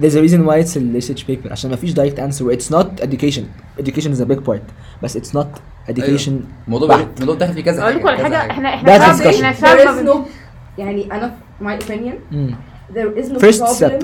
[0.01, 2.85] there's a reason why it's a research paper عشان ما فيش direct answer it's not
[3.01, 3.43] education
[3.79, 4.61] education is a big part
[5.03, 5.47] بس it's not
[5.89, 6.29] education.
[6.97, 8.97] بي- الموضوع داخل فيه كذا أقول لكم على حاجة إحنا إحنا.
[8.97, 10.17] إحنا there is no
[10.77, 12.35] يعني أنا في my opinion
[12.93, 14.03] there is no First problem step.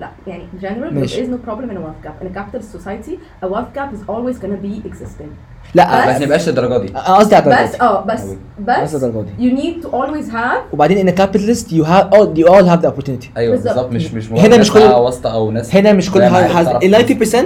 [0.00, 1.16] لا يعني in general ماشي.
[1.22, 3.94] there is no problem in a wealth gap in a capitalist society a wealth gap
[3.94, 5.30] is always gonna be existing
[5.74, 7.80] لا ما نبقاش الدرجه دي قصدي على بس.
[7.80, 8.20] آه بس.
[8.60, 9.48] بس الدرجة دي.
[9.50, 12.82] you need to always have وبعدين in a capitalist you have all you all have
[12.82, 13.92] the opportunity أيوه بالظبط.
[13.92, 17.36] مش مش هنا مش كل- واسطه أو ناس هنا مش كل ال 90%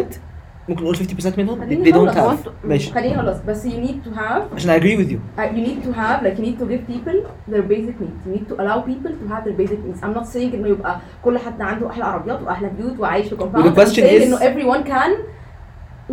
[0.68, 4.54] ممكن نقول 50% منهم they don't have ماشي خليني خلاص بس you need to have
[4.54, 6.82] عشان I agree with you Uh, you need to have like you need to give
[6.94, 7.16] people
[7.52, 10.26] their basic needs you need to allow people to have their basic needs I'm not
[10.34, 13.74] saying انه يبقى كل حد عنده أحلى عربيات واحلى بيوت وعايش في compound the I'm
[13.80, 15.10] question saying is- انه everyone can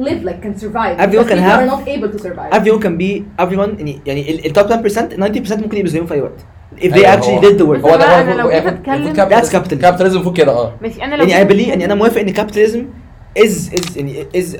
[0.07, 3.09] live like can survive Everyone can have- are not able to survive everyone can be
[3.43, 6.39] everyone يعني يعني ال top 10% 90% ممكن يبقوا زيهم في اي وقت
[6.77, 8.61] if they actually did the work هو ده أنا لو هو
[9.29, 10.01] That's capitalism.
[10.01, 12.79] المفروض كده آه ماشي أنا لو يعني I believe يعني أنا موافق ان capitalism
[13.39, 14.57] is is يعني is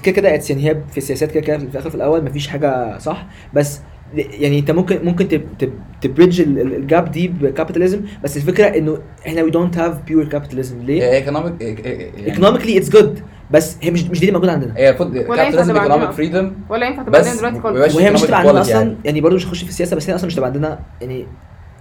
[0.00, 2.98] كده كده it's يعني هي في السياسات كده كده في الآخر في الأول مفيش حاجة
[2.98, 3.26] صح.
[3.54, 3.80] بس
[4.14, 5.40] يعني انت ممكن ممكن
[6.00, 8.00] ت bridge ال gap دي ب capitalism.
[8.24, 10.74] بس الفكرة إنه إحنا we don't have pure capitalism.
[10.84, 11.80] ليه؟ economic
[12.26, 13.20] economically it's good.
[13.50, 14.76] بس هي مش مش دي اللي موجودة عندنا.
[14.76, 16.10] هي المفروض ولا ينفع كابيتاليزم تبقى ايكونوميك.
[16.10, 17.94] فريدم ولا ينفع تبقى عندنا دلوقتي خالص.
[17.94, 18.96] وهي مش economic تبقى عندنا أصلا يعني.
[19.04, 21.26] يعني برضه مش هخش في السياسة بس هي أصلا مش تبقى عندنا يعني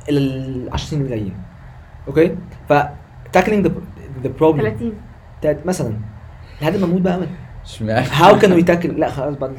[0.09, 1.33] ال 10 سنين الجايين
[2.07, 2.35] أوكي؟
[2.69, 2.73] ف
[3.37, 3.69] tackling the
[4.23, 4.61] the problem.
[4.61, 4.93] 30
[5.39, 5.93] بتاعت مثلا.
[6.61, 7.27] لحد ما أموت بقى امل
[7.65, 9.57] اشمعنى؟ How can we tackle لا خلاص بعد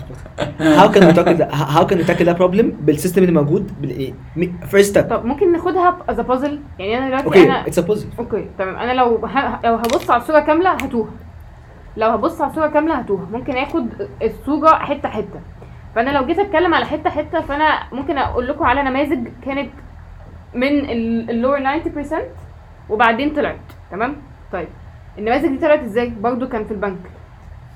[0.92, 4.12] can we tackle that how can we tackle that problem بالسيستم اللي موجود؟ بال إيه؟
[4.70, 5.00] first step.
[5.00, 8.76] طب ممكن ناخدها as puzzle يعني أنا دلوقتي okay أنا it's a positive okay تمام.
[8.76, 9.60] أنا لو ه...
[9.64, 11.08] لو هبص على الصورة كاملة هتوه.
[11.96, 13.28] لو هبص على الصورة كاملة هتوه.
[13.32, 13.86] ممكن آخد
[14.22, 15.40] الصورة حتة حتة.
[15.94, 19.70] فأنا لو جيت أتكلم على حتة حتة فأنا ممكن أقول لكم على نماذج كانت
[20.54, 20.90] من
[21.30, 22.14] ال lower 90%
[22.90, 23.60] وبعدين طلعت.
[23.90, 24.16] تمام؟
[24.52, 24.68] طيب.
[25.18, 26.98] النماذج دي طلعت إزاي؟ برضو كان في البنك.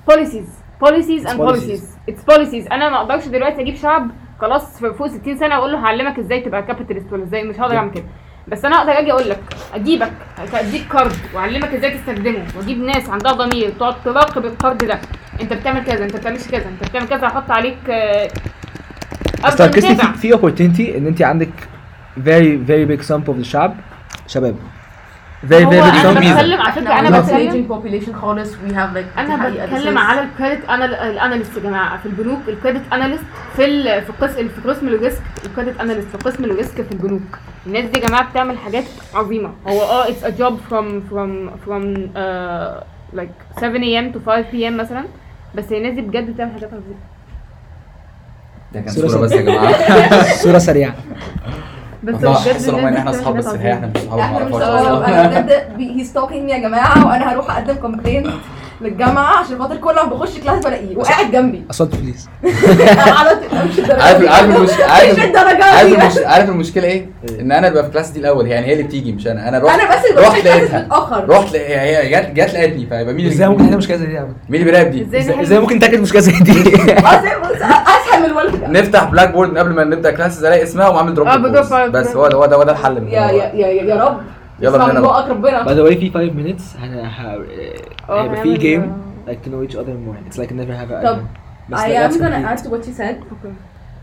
[0.07, 0.45] بوليسيز
[0.81, 1.43] بوليسيز اند policies.
[1.43, 4.09] بوليسيز اتس بوليسيز أنا ما أقدرش دلوقتي أجيب شعب
[4.41, 7.75] خلاص في فوق 60 سنة أقول له هعلمك إزاي تبقى capitalist ولا إزاي مش هقدر
[7.77, 8.03] أعمل كده.
[8.47, 9.39] بس أنا أقدر أجي أقول لك
[9.73, 10.11] أجيبك
[10.53, 14.99] أديك card وأعلمك إزاي تستخدمه وأجيب ناس عندها ضمير تقعد تراقب ال card ده.
[15.41, 18.29] أنت بتعمل كذا أنت بتعملش كذا أنت بتعمل كذا هحط عليك آه،
[19.45, 21.49] بس تركزتي متابع في في opportunity إن أنت عندك
[22.25, 23.75] very very big sample of الشعب
[24.27, 24.55] شباب.
[25.43, 28.53] Very big أنا بتكلم على فكرة أنا بتكلم population خالص.
[28.53, 32.39] We have like أنا بتكلم على ال credit ال analyst يا جماعة في البنوك.
[32.47, 33.23] ال credit analyst
[33.55, 34.01] في ال...
[34.01, 37.21] في قسم في قسم ال risk ال credit analyst في قسم ال risk في البنوك.
[37.67, 39.51] الناس دي يا جماعة بتعمل حاجات عظيمة.
[39.67, 42.09] هو آه it's a job from from from
[43.15, 45.03] like 7 am to 5 pm مثلا.
[45.55, 46.99] بس الناس دي بجد بتعمل حاجات عظيمة.
[48.73, 50.23] ده كان صورة صورة بس يا جماعة.
[50.43, 50.95] صورة سريعة.
[52.03, 53.73] بس بجد إن إحنا أصحاب بس الحقيقة.
[53.73, 53.87] إحنا
[54.45, 55.09] مش أصحاب.
[55.09, 58.31] ما بجد هي stalking يا جماعة وأنا هروح أقدم complaint
[58.81, 61.63] للجامعه عشان خاطر كل ما بخش class بلاقيه وقاعد جنبي.
[61.69, 62.29] اصوات please.
[63.07, 64.29] عارف دي.
[64.29, 65.63] عارف المشكلة عارف الدرجة
[66.27, 67.09] عارف المشكلة إيه؟
[67.39, 69.49] إن أنا ببقى في class دي الأول يعني هي اللي بتيجي مش أنا.
[69.49, 70.87] أنا رحت أنا بس اللي رحت لقيتها.
[71.11, 74.19] رحت هي جت جت لقيتني فيبقى مين إزاي اللي ممكن نحل مشكلة زي دي يا
[74.19, 76.51] عم؟ مين اللي بيراقب دي؟ إزاي إزاي إزاي ممكن tackle مشكلة زي دي؟
[76.97, 78.63] أسهل من الولد.
[78.69, 81.37] نفتح Blackboard من قبل ما نبدأ class ألاقي اسمها وعامل drop آه،
[81.87, 82.15] بس.
[82.15, 83.07] هو ده هو ده الحل.
[83.07, 84.17] يا يا يا رب.
[84.60, 85.22] يلا اسمع بينا من بقى.
[85.22, 87.44] بقك ربنا by the way في 5 minutes هن- ه-
[88.10, 90.90] اه، هيبقى في هنعمل- game like to know each other more it's like never have
[90.90, 91.18] a طب
[91.70, 92.46] بس I let's am gonna complete.
[92.46, 93.54] add to what you said اوكي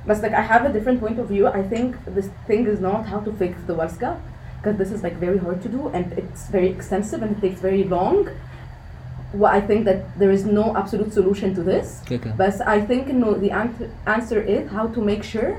[0.07, 1.43] But like I have a different point of view.
[1.59, 4.17] I think this thing is not how to fix the wealth gap
[4.59, 7.59] because this is like very hard to do and it's very extensive and it takes
[7.69, 8.15] very long.
[9.39, 11.87] Well, I think that there is no absolute solution to this.
[12.09, 12.33] كده كده.
[12.37, 13.85] But I think you know, the answer,
[14.17, 15.51] answer is how to make sure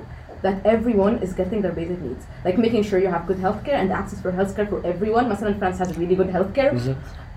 [0.45, 2.23] that everyone is getting their basic needs.
[2.47, 5.29] Like making sure you have good healthcare and access for healthcare for everyone.
[5.29, 6.73] مثلا France has really good healthcare.
[6.73, 6.97] بالظبط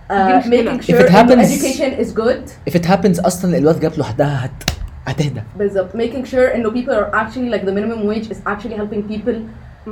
[0.10, 0.50] Uh, مشكلة.
[0.50, 2.42] making If sure it that happens- education is good.
[2.70, 4.52] if it happens اصلا الواد جاب لوحدها هت
[5.08, 9.04] هتهدى بالظبط making sure انه people are actually like the minimum wage is actually helping
[9.14, 9.36] people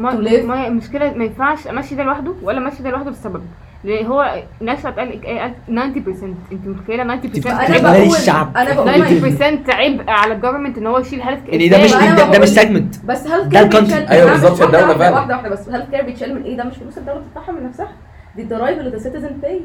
[0.03, 0.15] ما.
[0.47, 3.43] ما المشكلة ما ينفعش أمشي ده لوحده ولا أمشي ده لوحده لسبب
[3.85, 8.57] لأن هو ناس قال لك إيه قال 90% أنت متخيلة 90% أنا بقول الشعب.
[8.57, 12.39] أنا بقول 90% عبء على الجفرمنت إن هو يشيل هيلث يعني ده مش ده, ده
[12.39, 13.81] مش سيجمنت بس هيلث ده كير.
[13.81, 15.15] بيتشال لا، بالظبط، واحدة فعلا.
[15.17, 17.89] واحدة واحدة بس هيلث كير بيتشال من إيه ده مش فلوس الدولة بتدفعها من نفسها
[18.37, 19.61] دي الضرايب اللي السيتيزن باي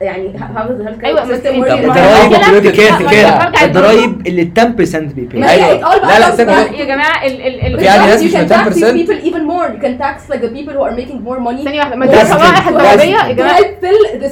[0.00, 6.84] يعني in طب America؟ الضرايب كده برجع الضرايب اللي 10% بيبي all لا، لا، يا
[6.84, 9.08] جماعة ال ال ال في يعني ناس you مش can من tax these 10%.
[9.08, 9.68] people even more.
[9.76, 11.64] You can tax like the people who are making more money.
[11.64, 12.68] ثانية واحدة ما دي الشرائح thing.
[12.68, 13.60] الضريبيه يا جماعة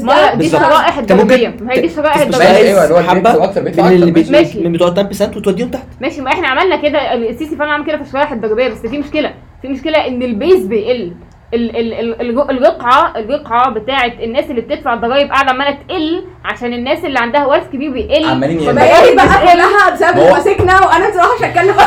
[0.03, 0.46] ما دي.
[0.46, 3.31] الشرائح الضريبيه ما هي دي الشرائح ماشي، الضريبيه أيوه اللي هو حبة.
[3.31, 3.62] البيت أكتر.
[3.62, 4.61] بيدفع أكتر.
[4.64, 5.83] من بتوع 10% وتوديهم تحت.
[6.01, 7.14] ماشي ما إحنا عملنا كده.
[7.14, 11.12] السيسي فعلا عمل كده في الشرائح الضريبيه بس في مشكلة في مشكلة إن البيز بيقل.
[11.55, 17.69] الرقعه الرقعه بتاعه الناس اللي بتدفع ضرايب قاعدة عمالة تقل عشان الناس اللي عندها ورث
[17.73, 18.25] كبير بيقل.
[18.31, 18.83] عمالين يقلوا.
[18.83, 21.75] هي بقى كلها بسبب ماسكنا وأنا بصراحة مش هتكلم.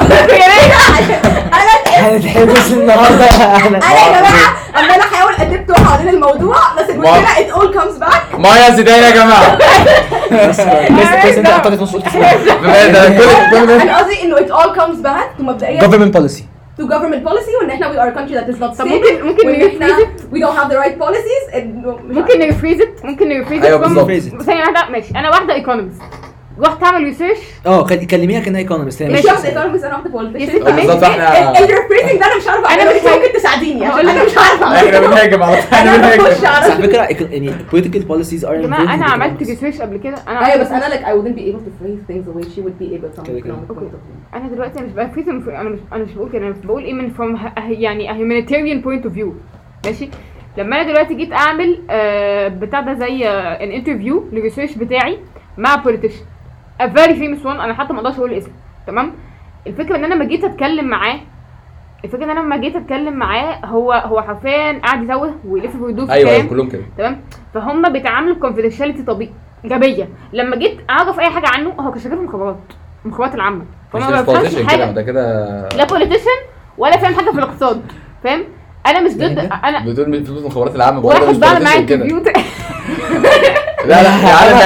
[1.54, 1.76] أنا
[2.16, 3.26] هنتحبس النهارده.
[3.66, 8.40] أنا يا جماعة عمالة أحاول ادبته حوالين الموضوع بس المشكلة it all comes back.
[8.40, 9.58] مايا زيدان يا جماعة.
[10.50, 10.62] بس
[11.26, 12.20] بس أنت اعتقد نص قلت كل
[12.92, 15.82] ده أنا قصدي إنه it all comes back to مبدئيا.
[15.82, 16.55] Government policy.
[16.80, 19.26] To government policy وان إحنا we are a country that is not طب stable ممكن-
[19.26, 23.30] ممكن وان إحنا نفريز we don't have the right policies إنه مش ممكن نرفريزت ممكن
[23.30, 24.42] نرفريزت أيوة from- بالظبط.
[24.42, 26.02] ثانية واحدة ماشي أنا واحدة ايكونومست
[26.60, 29.28] رحت اعمل ريسيرش آه كلميها كأنها ايكونومست مش ماشي.
[29.28, 29.98] واحدة economist أنا
[30.76, 31.04] بالظبط.
[31.04, 32.74] إحنا الريفريزنج ده أنا مش عارفة.
[32.74, 33.16] أنا اعمله مش.
[33.16, 33.86] ممكن تساعديني.
[33.86, 34.26] عشان أنا لك.
[34.26, 34.76] مش عارفة.
[34.76, 35.00] إحنا.
[35.00, 35.64] بنهاجم على طول.
[35.74, 36.24] إحنا أنا بنهاجم.
[36.24, 37.52] بس على فكرة يعني
[38.10, 39.40] policies are يا جماعة أنا عملت.
[39.40, 40.16] research قبل كده.
[40.28, 42.62] أنا أيوه بس أنا like I wouldn't be able to phrase things the way she
[42.62, 43.30] would be able
[44.34, 46.48] أنا دلوقتي أنا مش بـ phrase أنا مش أنا مش بقول كده.
[46.48, 49.28] أنا بقول إيه من from يعني a humanitarian point of view.
[49.86, 50.10] ماشي؟
[50.58, 55.20] لما أنا دلوقتي جيت أعمل آه بتاع ده زي an interview لل research بتاعي
[55.58, 56.22] مع politician
[56.82, 57.60] a very famous one.
[57.60, 58.54] أنا حتى ما أقدرش أقول اسمه
[58.88, 59.12] تمام؟
[59.68, 61.20] الفكرة إن أنا لما جيت أتكلم معاه
[62.06, 66.14] الفكرة إن أنا لما جيت أتكلم معاه هو هو حرفيا قاعد يزوغ ويلف ويدور في
[66.14, 66.82] أيوه الكلام كلهم كده.
[66.98, 67.22] تمام؟
[67.54, 69.32] فهم بيتعاملوا ب confidentiality طبيعي
[69.66, 72.58] غبيه لما جيت أعرف أي حاجة عنه هو كان شغال في المخابرات
[73.06, 73.66] المخابرات العامة.
[73.94, 74.92] فانا ما مش بفهمش حاجة.
[74.92, 76.40] ده كده لا politician
[76.78, 77.82] ولا فاهم حاجة في الاقتصاد.
[78.24, 78.44] فاهم؟
[78.88, 82.06] أنا مش ضد أنا بتقول فلوس المخابرات العامة؟ واحد بعمل كده.
[82.06, 82.34] interview
[83.88, 84.10] لا لا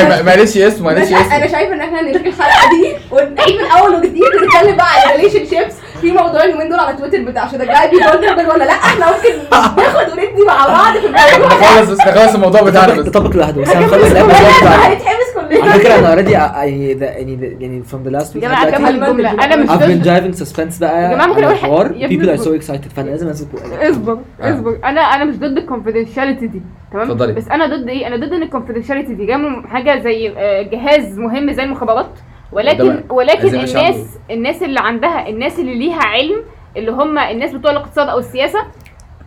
[0.09, 3.95] ما- معلش اسمه معلش بس أنا شايفة إن إحنا نلغي الحلقة دي ونعيد من أول
[3.95, 7.89] وجديد ونتكلم بقى على relationships في موضوع اليومين دول على تويتر بتاع شو ده جاي
[7.89, 9.39] بي vulnerable ولا لأ؟ إحنا ممكن
[9.83, 13.61] ناخد وندي مع بعض في الموضوع نخلص بس نخلص الموضوع بتاعنا ده بس topic لوحده
[13.61, 13.93] بس هنخلص.
[14.11, 15.29] ال episode بتاعنا هنتحبس
[15.63, 18.89] على فكرة أنا already يعني ده- يعني يعني from the last week يا جماعة دلوقتي
[18.89, 19.31] الجملة.
[19.45, 22.43] أنا مش I've been ضد driving suspense بقى يا جماعة ممكن يا ابني people are
[22.43, 23.47] so excited فأنا لازم امسك
[23.81, 24.53] اصبر آه.
[24.53, 24.79] اصبر.
[24.85, 27.33] أنا أنا مش ضد ال confidentiality دي تمام؟ اتفضلي.
[27.33, 30.61] بس أنا ضد إيه؟ أنا ضد إن ال confidentiality دي جاية من حاجة زي آه،
[30.61, 32.09] جهاز مهم زي المخابرات.
[32.51, 34.17] ولكن ولكن الناس.
[34.31, 36.43] الناس اللي عندها الناس اللي ليها علم
[36.77, 38.59] اللي هم الناس بتوع الاقتصاد أو السياسة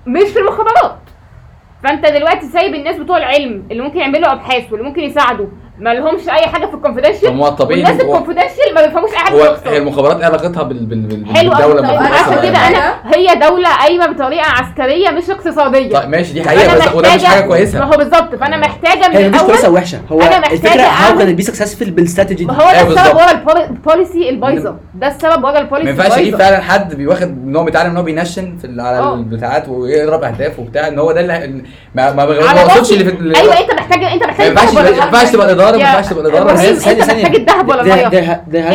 [0.07, 0.97] مش في المخابرات.
[1.85, 5.47] فأنت دلوقتي سايب الناس بتوع العلم اللي ممكن يعملوا أبحاث واللي ممكن يساعدوا.
[5.83, 8.83] ما لهمش أي حاجة في ال confidential طب ما والناس إن هو- ال confidential ما
[8.87, 11.99] بيفهموش أي حاجة في هو هي المخابرات إيه علاقتها بال بال بال حلو بالدولة قوي
[11.99, 12.68] أنا عشان كده.
[12.68, 15.99] أنا هي دولة قايمة بطريقة عسكرية مش اقتصادية.
[15.99, 19.09] طيب ماشي دي حقيقة بس وده مش محتاجة- حاجة ما كويسه هو بالظبط فأنا محتاجة
[19.09, 22.45] من هي مش كويسه الأول ووحشه هو أنا محتاجة الفكرة how كان بي سكسسفul بالاستراتيجي
[22.45, 23.16] ما دي؟ هو ده أيوة السبب.
[23.16, 24.77] ورا البولي- البوليسي البايظة.
[24.95, 28.03] ده السبب ورا ما البوليسي ينفعش يجيب فعلا حد بيواخد إن هو بيتعلم إن هو
[28.03, 29.14] بينشن في ال- على آه.
[29.14, 31.62] البتاعات ويضرب اهداف وبتاع إن هو ده اللي
[31.95, 32.64] ما ما ما.
[32.64, 36.07] وصلش اللي في أيوه أنت محتاج أنت ما ينفعش ما ينفعش؟ تبقى الإدارة ما ينفعش
[36.07, 36.53] تبقى الإدارة.
[36.53, 38.07] بس انت محتاج الذهب ولا المية؟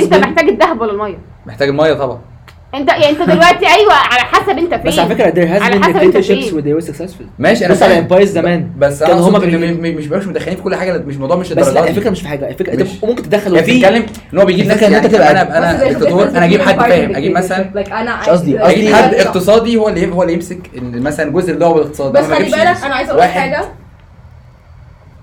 [0.02, 2.20] انت محتاج الذهب ولا المية؟ محتاج المية طبعا.
[2.76, 4.84] انت يعني انت دلوقتي أيوه على حسب انت فين.
[4.84, 7.24] بس على فكرة there has على been dictatorships where they were successful.
[7.40, 8.00] ماشي أنا بص على.
[8.00, 11.68] امبايرز زمان بس أقصد هما مش مش مدخلين في كل حاجة مش الموضوع مش بس
[11.68, 14.82] لا الفكرة مش في حاجة الفكرة انت ممكن تدخل وفي بتتكلم إن هو بيجيب ناس
[14.82, 17.16] يعني أنت تبقى- أنا أنا بس difference أنا أجيب حد فاهم.
[17.16, 17.32] أجيب.
[17.32, 17.66] مثلا
[18.22, 21.74] مش قصدي، عايز- أجيب حد اقتصادي هو اللي هو اللي يمسك مثلا جزء اللي هو
[21.74, 22.12] بالاقتصاد.
[22.12, 23.66] بس خلي بالك أنا عايزه أقول حاجة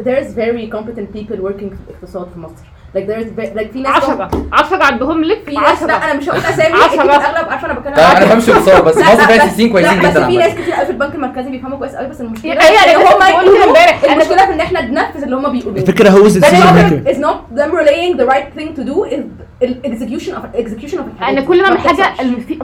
[0.02, 2.64] there's very competent people working في الاقتصاد في مصر
[2.96, 6.14] like there's ve- like في ناس 10 10 عندهم لك في ناس لا 10 أنا
[6.14, 6.86] مش هقول أسامي عشرة.
[6.86, 8.34] أكيد الاغلب عارفة أنا بتكلم أنا.
[8.34, 10.52] بمشي اقتصاد بس مصر فيها سياسيين كويسين جدا بس في ناس.
[10.54, 13.64] كتير قوي في البنك المركزي بيفهموا كويس قوي بس المشكلة أيوة، هما بقول كده يقولوا-
[13.66, 14.04] امبارح.
[14.04, 17.20] المشكلة في إن إحنا ننفذ اللي هم بيقولوه الفكرة هو is decision maker not- it's
[17.26, 19.20] not them relaying the right thing to do is
[19.62, 21.40] the execution of execution of الحاجات أنا.
[21.40, 22.14] كل ما أعمل حاجة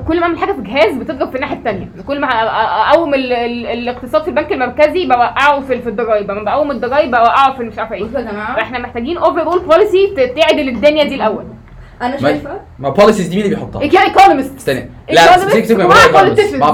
[0.09, 2.29] كل ما أعمل حاجة في جهاز بتضرب في الناحية الثانية كل ما
[2.91, 6.31] أقوم ال- ال- الاقتصاد في البنك المركزي بوقعه في في الضرايب.
[6.31, 8.05] لما بقوم الضرايب بوقعه في مش عارفة إيه.
[8.05, 8.57] بصوا يا جماعة.
[8.57, 11.45] فإحنا محتاجين overall policy تعدل الدنيا دي الأول.
[12.03, 16.55] أنا شايفة ما policies دي مين اللي بيحطها؟ economist استنى لا سيبك مع politicians.
[16.55, 16.71] مع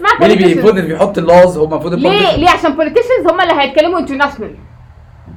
[0.00, 0.52] مع مين اللي.
[0.52, 4.54] المفروض اللي بيحط ال laws هم المفروض ليه؟ ليه؟ عشان politicians هم اللي هيتكلموا international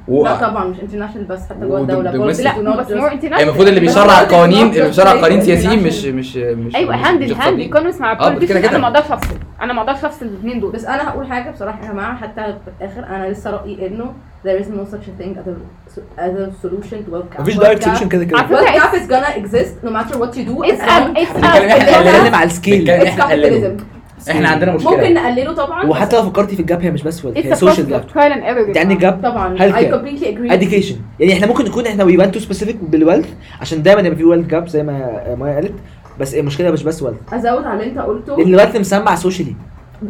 [0.08, 0.24] و...
[0.24, 4.20] لا طبعا مش international بس حتى جوه الدولة لا بس more international المفروض اللي بيشرع
[4.20, 5.86] القوانين اللي بيشرع قوانين سياسيين international.
[5.86, 7.60] مش مش مش أيوه hand in hand.
[7.60, 9.34] economist مع كده politicians أنا ما أقدرش أفصل.
[9.62, 10.72] أنا ما أقدرش أفصل الاثنين دول.
[10.72, 12.16] بس أنا هقول حاجة بصراحة يا جماعة.
[12.16, 14.12] حتى في الآخر أنا لسه رأيي إنه
[14.46, 17.40] there is no such a thing as a, as a solution to gap.
[17.40, 18.38] مفيش direct solution كده كده.
[18.38, 22.44] Gap is gonna exist no matter what you do It's a- it's a- بنتكلم على
[22.46, 23.82] السكيل it's capitalism.
[24.30, 27.42] إحنا عندنا ممكن مشكله نقلله طبعا وحتى لو فكرتي في الجاب هي مش بس هي
[27.42, 29.58] It's a سوشيال process جاب error انت عندك جاب طبعا.
[29.58, 29.94] Care.
[29.94, 30.52] completely agree.
[30.52, 30.94] Education.
[31.20, 33.28] يعني إحنا ممكن نكون إحنا وي ونت تو سبيسيفيك بالويلث
[33.60, 35.74] عشان دايما يبقى في ويلث جاب زي ما مايا قالت
[36.20, 38.36] بس المشكلة مش بس ويلث أزود على اللي أنت قلته.
[38.36, 39.54] لأن الويلث مسمع سوشيالي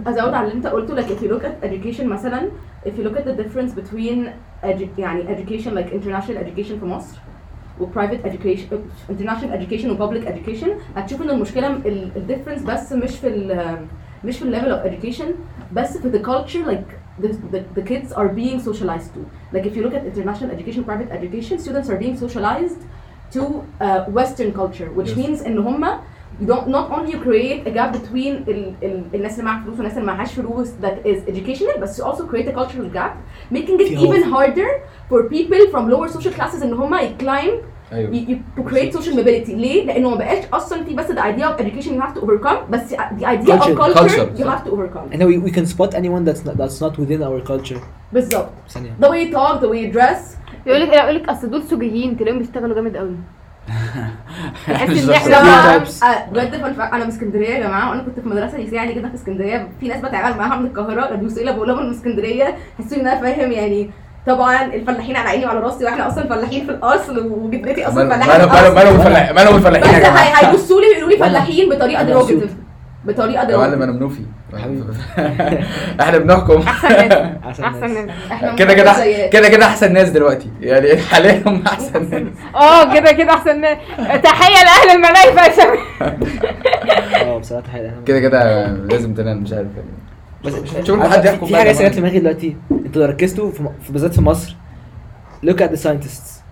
[0.07, 2.49] أزود على اللي أنت قلته like if you look at education مثلا
[2.87, 4.19] if you look at the difference between
[4.65, 7.17] edu- يعني education like international education في مصر
[7.81, 8.75] و private education
[9.11, 13.77] international education و public education هتشوف إن المشكلة ال ال difference بس مش في ال
[14.24, 15.26] مش في ال level of education
[15.74, 16.90] بس في the culture like
[17.24, 19.22] the, the, the kids are being socialized to
[19.56, 22.82] like if you look at international education private education students are being socialized
[23.36, 23.42] to
[23.82, 25.18] uh, western culture which Yes.
[25.18, 26.00] means ان هما
[26.42, 29.76] you don't not only you create a gap between ال, ال, الناس اللي معاها فلوس
[29.78, 33.14] والناس اللي معهاش فلوس that is educational but you also create a cultural gap
[33.54, 34.36] making it في even hope.
[34.36, 34.70] harder
[35.12, 37.52] for people from lower social classes ان هم climb
[37.93, 38.39] أيوه.
[38.59, 39.51] To create social mobility.
[39.51, 42.71] ليه؟ لأنه ما بقاش أصلا في بس the idea of education you have to overcome
[42.71, 43.73] بس the idea Culture.
[43.73, 44.43] of culture, Culture.
[44.43, 45.13] you have to overcome.
[45.13, 47.81] And we, we can spot anyone that's not, that's not within our culture.
[48.13, 48.49] بالظبط.
[48.69, 48.91] ثانية.
[49.01, 50.37] The way you talk the way you dress.
[50.67, 53.17] يقول لك يقول لك أصل دول سجيين تلاقيهم بيشتغلوا جامد قوي.
[54.67, 55.37] تحس إن إحنا.
[55.77, 59.15] آه، بجد أنا من اسكندرية يا جماعة وأنا كنت في مدرسة ليسيه عادي جدا في
[59.15, 59.69] اسكندرية.
[59.81, 63.07] في ناس بتعامل معاها من القاهرة لما بيوصلوا لي بقول لهم من اسكندرية يحسوا إن
[63.07, 63.91] أنا فاهم يعني
[64.27, 68.75] طبعا الفلاحين على عيني وعلى راسي وإحنا أصلا فلاحين في الأصل وجدتي أصلا فلاحين مالهم.
[68.75, 70.25] مالهم الفلاح- مالهم بس الفلاحين يا جماعة.
[70.51, 72.51] هيبصوا لي ويقولوا لي فلاحين بطريقة أنا ديروجيتيف.
[73.05, 74.23] بطريقة يا معلم أنا منوفي.
[76.01, 76.59] إحنا بنحكم.
[76.63, 77.13] أحسن ناس.
[77.49, 77.91] أحسن أحسن ناس.
[78.07, 78.11] ناس.
[78.33, 78.93] إحنا كده كده.
[79.27, 80.49] كده كده أحسن ناس دلوقتي.
[80.61, 82.23] يعني حاليا هم أحسن ناس.
[82.55, 83.79] آه كده كده أحسن ناس.
[84.23, 85.79] تحية لأهل المنايفه يا شباب.
[87.27, 87.93] آه بصراحة حقيقة.
[88.07, 89.67] كده كده لازم تنام مش عارف.
[89.77, 89.89] يعني
[90.45, 92.57] بس شوف عارف- حد يحكم في حاجة سرقت دماغي دلوقتي.
[92.93, 94.57] أنتوا لو ركزتوا في بالذات في مصر.
[95.47, 96.43] Look at the scientists.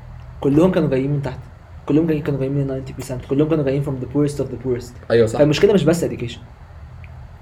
[0.40, 1.38] كلهم كانوا جايين من تحت.
[1.86, 5.10] كلهم جايين كانوا جايين من 90% كلهم كانوا جايين from the poorest of the poorest.
[5.10, 5.38] أيوه صح.
[5.38, 6.38] فالمشكلة مش بس education.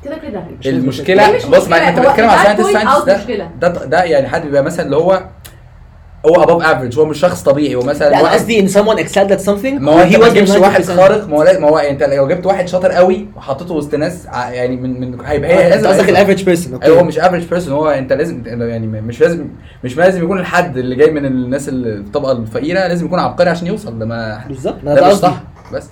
[0.04, 0.44] كده كده.
[0.66, 3.30] المشكلة بص ما انت بتتكلم على ساينتست ساينتست.
[3.60, 5.28] ده ده يعني حد بيبقى مثلا اللي هو
[6.26, 9.30] هو above average هو مش شخص طبيعي هو مثلا لا أنا قصدي إن someone excelled
[9.38, 10.14] at something ما هو he
[10.48, 10.86] was واحد 90%.
[10.90, 14.76] خارق ما هو ما هو أنت لو جبت واحد شاطر قوي وحطيته وسط ناس يعني
[14.76, 17.72] من من هيبقى هي أنت لازم قصدك ال average person okay هو مش average person
[17.72, 19.48] هو أنت لازم يعني مش لازم
[19.84, 23.66] مش لازم يكون الحد اللي جاي من الناس اللي الطبقة الفقيرة لازم يكون عبقري عشان
[23.66, 25.90] يوصل لما بالظبط ما ده ده مش صح بس.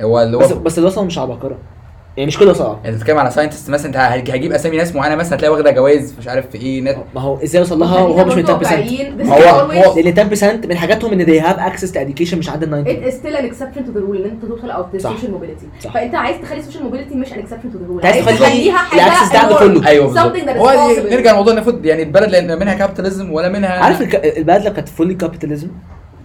[0.00, 1.58] هو اللي هو بس الوصفه مش عبقره
[2.16, 5.14] يعني مش كل وصفه انت بتتكلم على scientist مثلا انت هج- هجيب أسامي ناس معينة
[5.16, 8.24] مثلا هتلاقي واخدة جوائز مش عارف في إيه ناس ما هو إزاي وصل لها وهو
[8.24, 11.96] مش من 10% ما هو- هو- لأن 10% من حاجاتهم إن they have access to
[11.96, 14.44] education مش عند ال 90 it is still an exception to the rule إن أنت
[14.44, 15.10] توصل أو صح.
[15.16, 15.92] social mobility صح.
[15.94, 19.04] فأنت عايز تخلي social mobility مش an exception to the rule عايز تخلي تخليها حاجة
[19.06, 19.58] ال access ده عنده.
[19.58, 19.86] كله.
[19.88, 21.12] أيوه هو possible.
[21.12, 24.00] نرجع لموضوع المفروض يعني البلد لأن منها capitalism ولا منها عارف
[24.36, 25.68] البلد لو كانت fully capitalism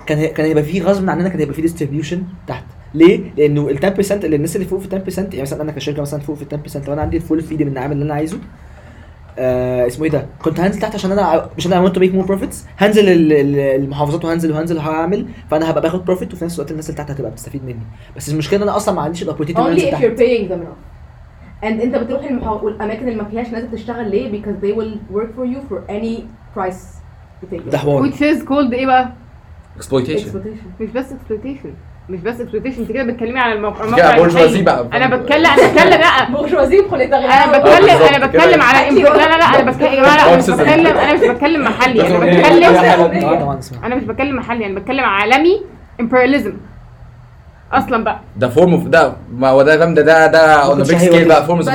[0.07, 4.11] كان كان هيبقى فيه غصب عننا كان هيبقى فيه distribution تحت ليه؟ لأنه ال 10%
[4.11, 6.45] اللي الناس اللي فوق في 10% يعني مثلا أنا كشركة مثلا فوق في
[6.81, 8.37] 10% لو أنا عندي ال full freedom ان اعمل اللي أنا عايزه.
[9.39, 12.27] آه اسمه إيه ده؟ كنت هنزل تحت عشان أنا عشان أنا want to make more
[12.31, 12.55] profits.
[12.77, 15.25] هنزل ال- ال- المحافظات وهنزل وهنزل وهعمل.
[15.51, 17.79] فأنا هبقى باخد profit وفي نفس الوقت الناس اللي تحت هتبقى بتستفيد مني.
[18.17, 20.03] بس المشكلة إن أنا أصلا ما عنديش ال opportunity إن أنا only أنزل if تحت.
[20.03, 20.87] you're paying them enough.
[21.63, 22.49] And أنت بتروح المحا...
[22.51, 26.21] والأماكن اللي ما فيهاش ناس تشتغل ليه؟ Because they will work for you for any
[26.57, 26.83] price
[27.43, 27.69] you take.
[27.71, 28.09] ده حوار.
[28.11, 29.09] Which is called إيه بقى؟
[29.79, 30.35] Exploitation.
[30.81, 31.69] مش بس exploitation.
[32.09, 34.61] مش بس exploitation انت كده بتكلمي على الموقع الموقع بورجوازي.
[34.61, 34.85] بقى.
[34.93, 38.25] أنا بتكلم أنا بتكلم لا بورجوازي وبوليتاريا أنا آه، بتكلم أنا.
[38.27, 40.49] بتكلم على لا لا لا أنا بتكلم يا جماعة لا، أنا مش.
[40.49, 45.61] بتكلم أنا مش بتكلم محلي أنا بتكلم أنا مش بتكلم محلي أنا بتكلم عالمي
[46.01, 46.53] imperialism
[47.73, 50.97] أصلا بقى ده form of ده ما هو ده فاهم ده ده ده on big
[50.97, 51.27] scale.
[51.27, 51.71] بقى form of I,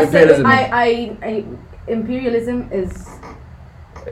[0.73, 1.42] I, I,
[1.90, 2.90] imperialism is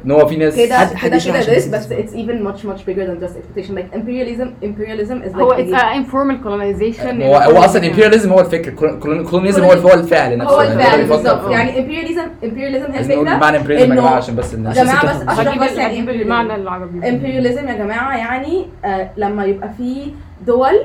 [0.07, 2.81] ان هو في ناس كده حد- حد كده كده this بس it's even much much
[2.87, 3.73] bigger than just expectation.
[3.75, 8.41] Like imperialism imperialism is like هو it's a informal colonization هو هو أصلا imperialism هو
[8.41, 8.71] الفكر.
[9.31, 10.55] colonism هو هو الفعل نفسه.
[10.55, 11.51] هو يعني الفعل بالظبط.
[11.51, 15.39] يعني imperialism imperialism هي الفكرة معنى imperialism يا جماعة عشان بس الناس يا جماعة بس.
[15.39, 16.21] اشرح بس يعني هجيب imperialism.
[16.23, 17.01] المعنى العربي.
[17.01, 20.13] imperialism يا جماعة يعني آه لما يبقى في
[20.47, 20.81] دول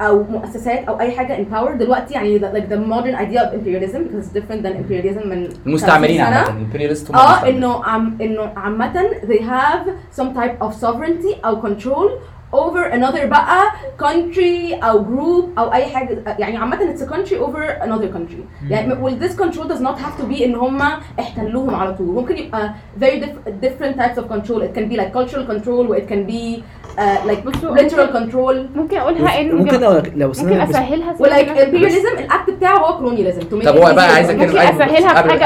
[0.00, 3.98] أو مؤسسات أو اي حاجة in power دلوقتي يعني like the modern idea of imperialism
[4.04, 6.50] because it's different than imperialism من المستعمرين 50 سنة.
[6.50, 7.48] عامه هم آه.
[7.48, 9.88] انه عم انه عامة they have
[10.20, 12.10] some type of sovereignty أو control
[12.54, 13.62] over another بقى
[13.98, 18.94] country أو group أو اي حاجة يعني عامة it's a country over another country يعني
[18.94, 20.82] well this control does not have to be ان هم
[21.20, 25.12] احتلوهم على طول ممكن يبقى very diff- different types of control it can be like
[25.12, 26.62] cultural control it can be
[26.98, 29.80] uh, like بصوا، ممكن- control ممكن أقولها ان ممكن
[30.16, 31.64] لو ممكن أسهلها و like سهلة.
[31.64, 32.98] imperialism ال act بتاعه هو
[33.60, 34.12] make طب هو بقى easier.
[34.14, 34.58] عايز اتكلم ممكن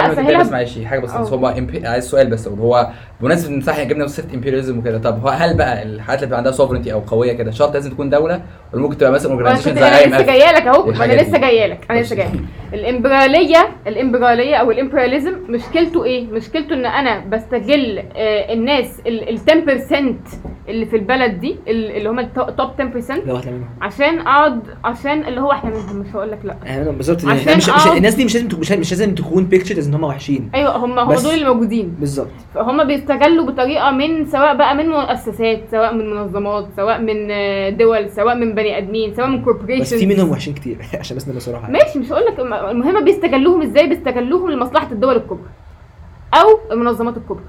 [0.02, 1.10] ما تتكلم أسهلها بس معلش حاجة بس.
[1.10, 1.46] هو
[1.84, 2.88] عايز سؤال بس هو
[3.20, 6.92] بمناسبة إن صح جبنا سيره imperialism وكده طب هل بقى الحاجات اللي بيبقى عندها sovereignty
[6.92, 10.22] أو قوية كده شرط لازم تكون دولة؟ ولا ممكن تبقى مثلا organization زي أنا لسه
[10.26, 11.38] جاية لك أهو أنا لسه.
[11.38, 12.30] جاية لك أنا لسه جاية
[12.74, 19.94] الامبراليه الامبراليه أو ال imperialism مشكلته إيه؟ مشكلته إن أنا بستغل آه، الناس ال 10%
[20.68, 23.68] اللي في البلد دي ال- اللي هم ال top 10% لو واحدة منهم.
[23.80, 26.90] عشان أقعد عشان اللي هو إحنا منهم مش هقول لك لأ.
[26.90, 27.24] بالظبط.
[27.24, 30.50] يعني مش, مش الناس دي مش لازم تكون- مش, لازم تكون pictured إن هم وحشين.
[30.54, 31.96] أيوه هم هم دول اللي موجودين.
[32.00, 32.28] بالظبط.
[32.54, 38.10] فهم بيستغلوا بطريقة من سواء بقى من مؤسسات سواء من منظمات سواء من آه، دول
[38.10, 41.40] سواء من بني آدمين سواء من بس corporations في منهم وحشين كتير عشان بس نبقى
[41.40, 45.48] صراحة ماشي مش هقول لك المهم بيستغلوهم إزاي بيستغلوهم لمصلحة الدول الكبرى
[46.34, 47.44] أو المنظمات الكبرى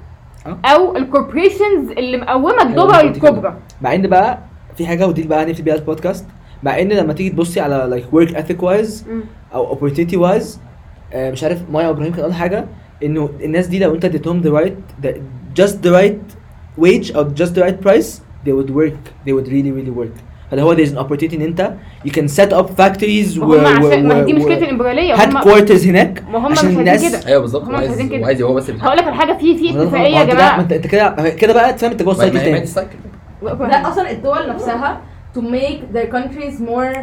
[0.47, 0.57] أه.
[0.65, 2.95] أو ال corporations اللي مقومة أيوة، الدول.
[2.95, 4.39] الكبرى مع إن بقى
[4.75, 6.25] في حاجة ودي بقى هنقفل بيها البودكاست
[6.63, 9.05] مع إن لما تيجي تبصي على like work ethic wise.
[9.53, 10.59] أو opportunity wise
[11.15, 12.65] مش عارف مايا إبراهيم كان قال حاجة
[13.03, 15.09] إنه الناس دي لو أنت اديتهم right the,
[15.59, 16.37] just the right
[16.81, 19.01] wage أو just the right price they would work.
[19.25, 20.17] They would really really work.
[20.51, 21.73] فاللي هو there's an opportunity إن أنت
[22.05, 26.51] you can set up factories عشان ما دي مشكلة الامبراطوريه هم headquarters هناك ما هم
[26.51, 27.27] مش عشان عايزين الناس كده.
[27.27, 27.63] أيوه بالظبط.
[27.63, 28.01] هو عايز.
[28.01, 30.59] هو عايز هو بس هقول لك على حاجة في في اتفاقية يا جماعة.
[30.59, 32.65] انت كده كده بقى تفهم انت جوه ال cycle تاني.
[33.41, 35.01] لا أصلا الدول نفسها
[35.35, 36.97] to make their countries more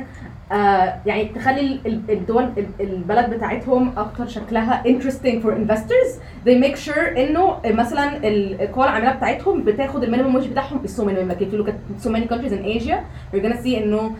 [0.53, 6.09] آه يعني تخلي ال- ال- الدول ال- البلد بتاعتهم اكتر شكلها interesting for investors
[6.47, 11.01] they make sure انه مثلا ال- القوى العامله بتاعتهم بتاخد المينيمم ويج بتاعهم is so
[11.03, 12.97] minimum like if you look at so many countries in Asia
[13.33, 14.15] you're gonna see انه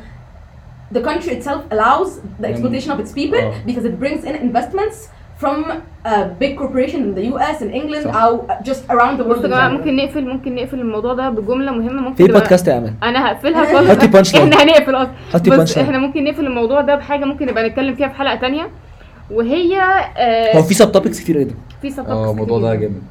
[0.94, 2.10] the country itself allows
[2.42, 3.54] the exploitation of its people آه.
[3.68, 4.98] because it brings in investments
[5.43, 5.61] from
[6.07, 8.17] a big corporation in the US in England صح.
[8.17, 9.69] أو just around the world بصوا يا جماعة.
[9.69, 12.03] ممكن نقفل ممكن نقفل الموضوع ده بجملة مهمة.
[12.03, 12.95] ممكن في بودكاست يا أمل.
[13.03, 13.65] أنا هقفلها
[13.95, 14.39] حطي خالص punchline.
[14.43, 15.79] إحنا هنقفل أصلا حطي بس.
[15.79, 18.69] إحنا ممكن نقفل الموضوع ده بحاجة ممكن نبقى نتكلم فيها في حلقة تانية.
[19.31, 19.81] وهي
[20.17, 23.03] آه هو في سب توبكس كتير جدا في sub آه الموضوع ده جامد.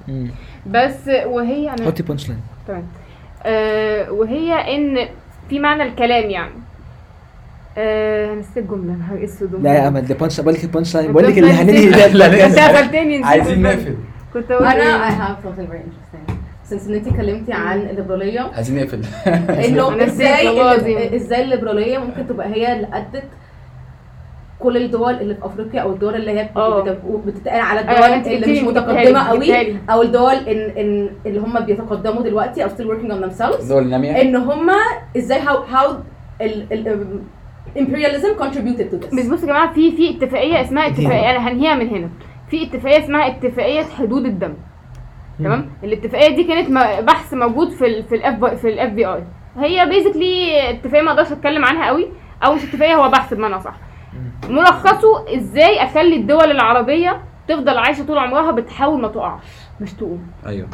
[0.66, 2.84] بس وهي أنا حطي punchline تمام.
[3.46, 5.08] آه وهي إن
[5.50, 6.52] في معنى الكلام يعني.
[7.78, 11.24] آه نسيت الجمله نهار اسود لا يا امل ده punch بقول لك ال punchline بقول
[11.28, 11.90] لك اللي هننهي.
[11.90, 12.68] ده لا، انت لا.
[12.68, 13.62] قفلتني عايزين.
[13.62, 13.96] نقفل
[14.34, 16.34] كنت أقول أنا I إيه have something very interesting
[16.70, 19.02] since إن انت اتكلمتي عن الليبراليه عايزين نقفل
[19.66, 21.16] إنه إزاي.
[21.16, 23.24] إزاي الليبراليه ممكن تبقى هي اللي أدت
[24.60, 26.50] كل الدول اللي في أفريقيا أو الدول اللي هي.
[26.56, 29.78] بت- بتتقال على أيوة، الدول اللي مش متقدمة قوي.
[29.90, 34.22] أو الدول إن إن اللي هم بيتقدموا دلوقتي أو still working on themselves دول نامية
[34.22, 34.70] إن هم
[35.18, 35.90] إزاي how how
[36.42, 37.08] ال ال
[37.78, 41.76] imperialism contributed to بس this بصوا يا جماعة في في اتفاقية اسمها اتفاقية أنا هنهيها
[41.76, 42.10] من هنا.
[42.50, 44.54] في اتفاقية اسمها اتفاقية حدود الدم.
[45.40, 46.70] تمام؟ الاتفاقية دي كانت
[47.04, 49.24] بحث موجود في ال في ال F في ال FBI
[49.58, 52.08] هي basically اتفاقية ما أقدرش اتكلم عنها قوي.
[52.46, 53.76] أو مش اتفاقية هو بحث بمعنى صح.
[54.50, 59.44] ملخصه إزاي أخلي الدول العربية تفضل عايشة طول عمرها بتحاول ما تقعش.
[59.82, 60.28] مش تقوم.
[60.46, 60.68] أيوه.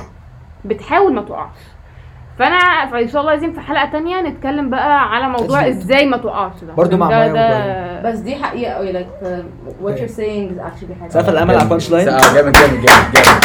[0.66, 1.58] بتحاول ما تقعش.
[2.40, 5.78] فانا فان شاء الله عايزين في حلقة تانية نتكلم بقى على موضوع أكيد.
[5.78, 6.74] إزاي ما تقعش ده.
[6.74, 8.98] برضو مع ده, ده بس دي حقيقة قوي uh,
[9.84, 13.14] what you're saying is actually حاجة سقف الأمل على ال punchline؟ آه جامد جامد جامد
[13.14, 13.40] جامد.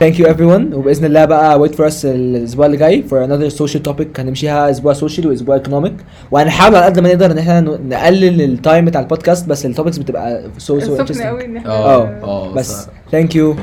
[0.00, 3.82] thank you everyone وبإذن الله بقى wait for us الأسبوع اللي جاي for another social
[3.82, 5.94] topic هنمشيها أسبوع social وأسبوع economic
[6.30, 9.98] وهنحاول على قد ما نقدر إن إحنا نقلل ال time بتاع البودكاست بس ال topics
[9.98, 12.52] بتبقى so so سخن قوي إن إحنا آه آه.
[12.54, 13.56] بس thank you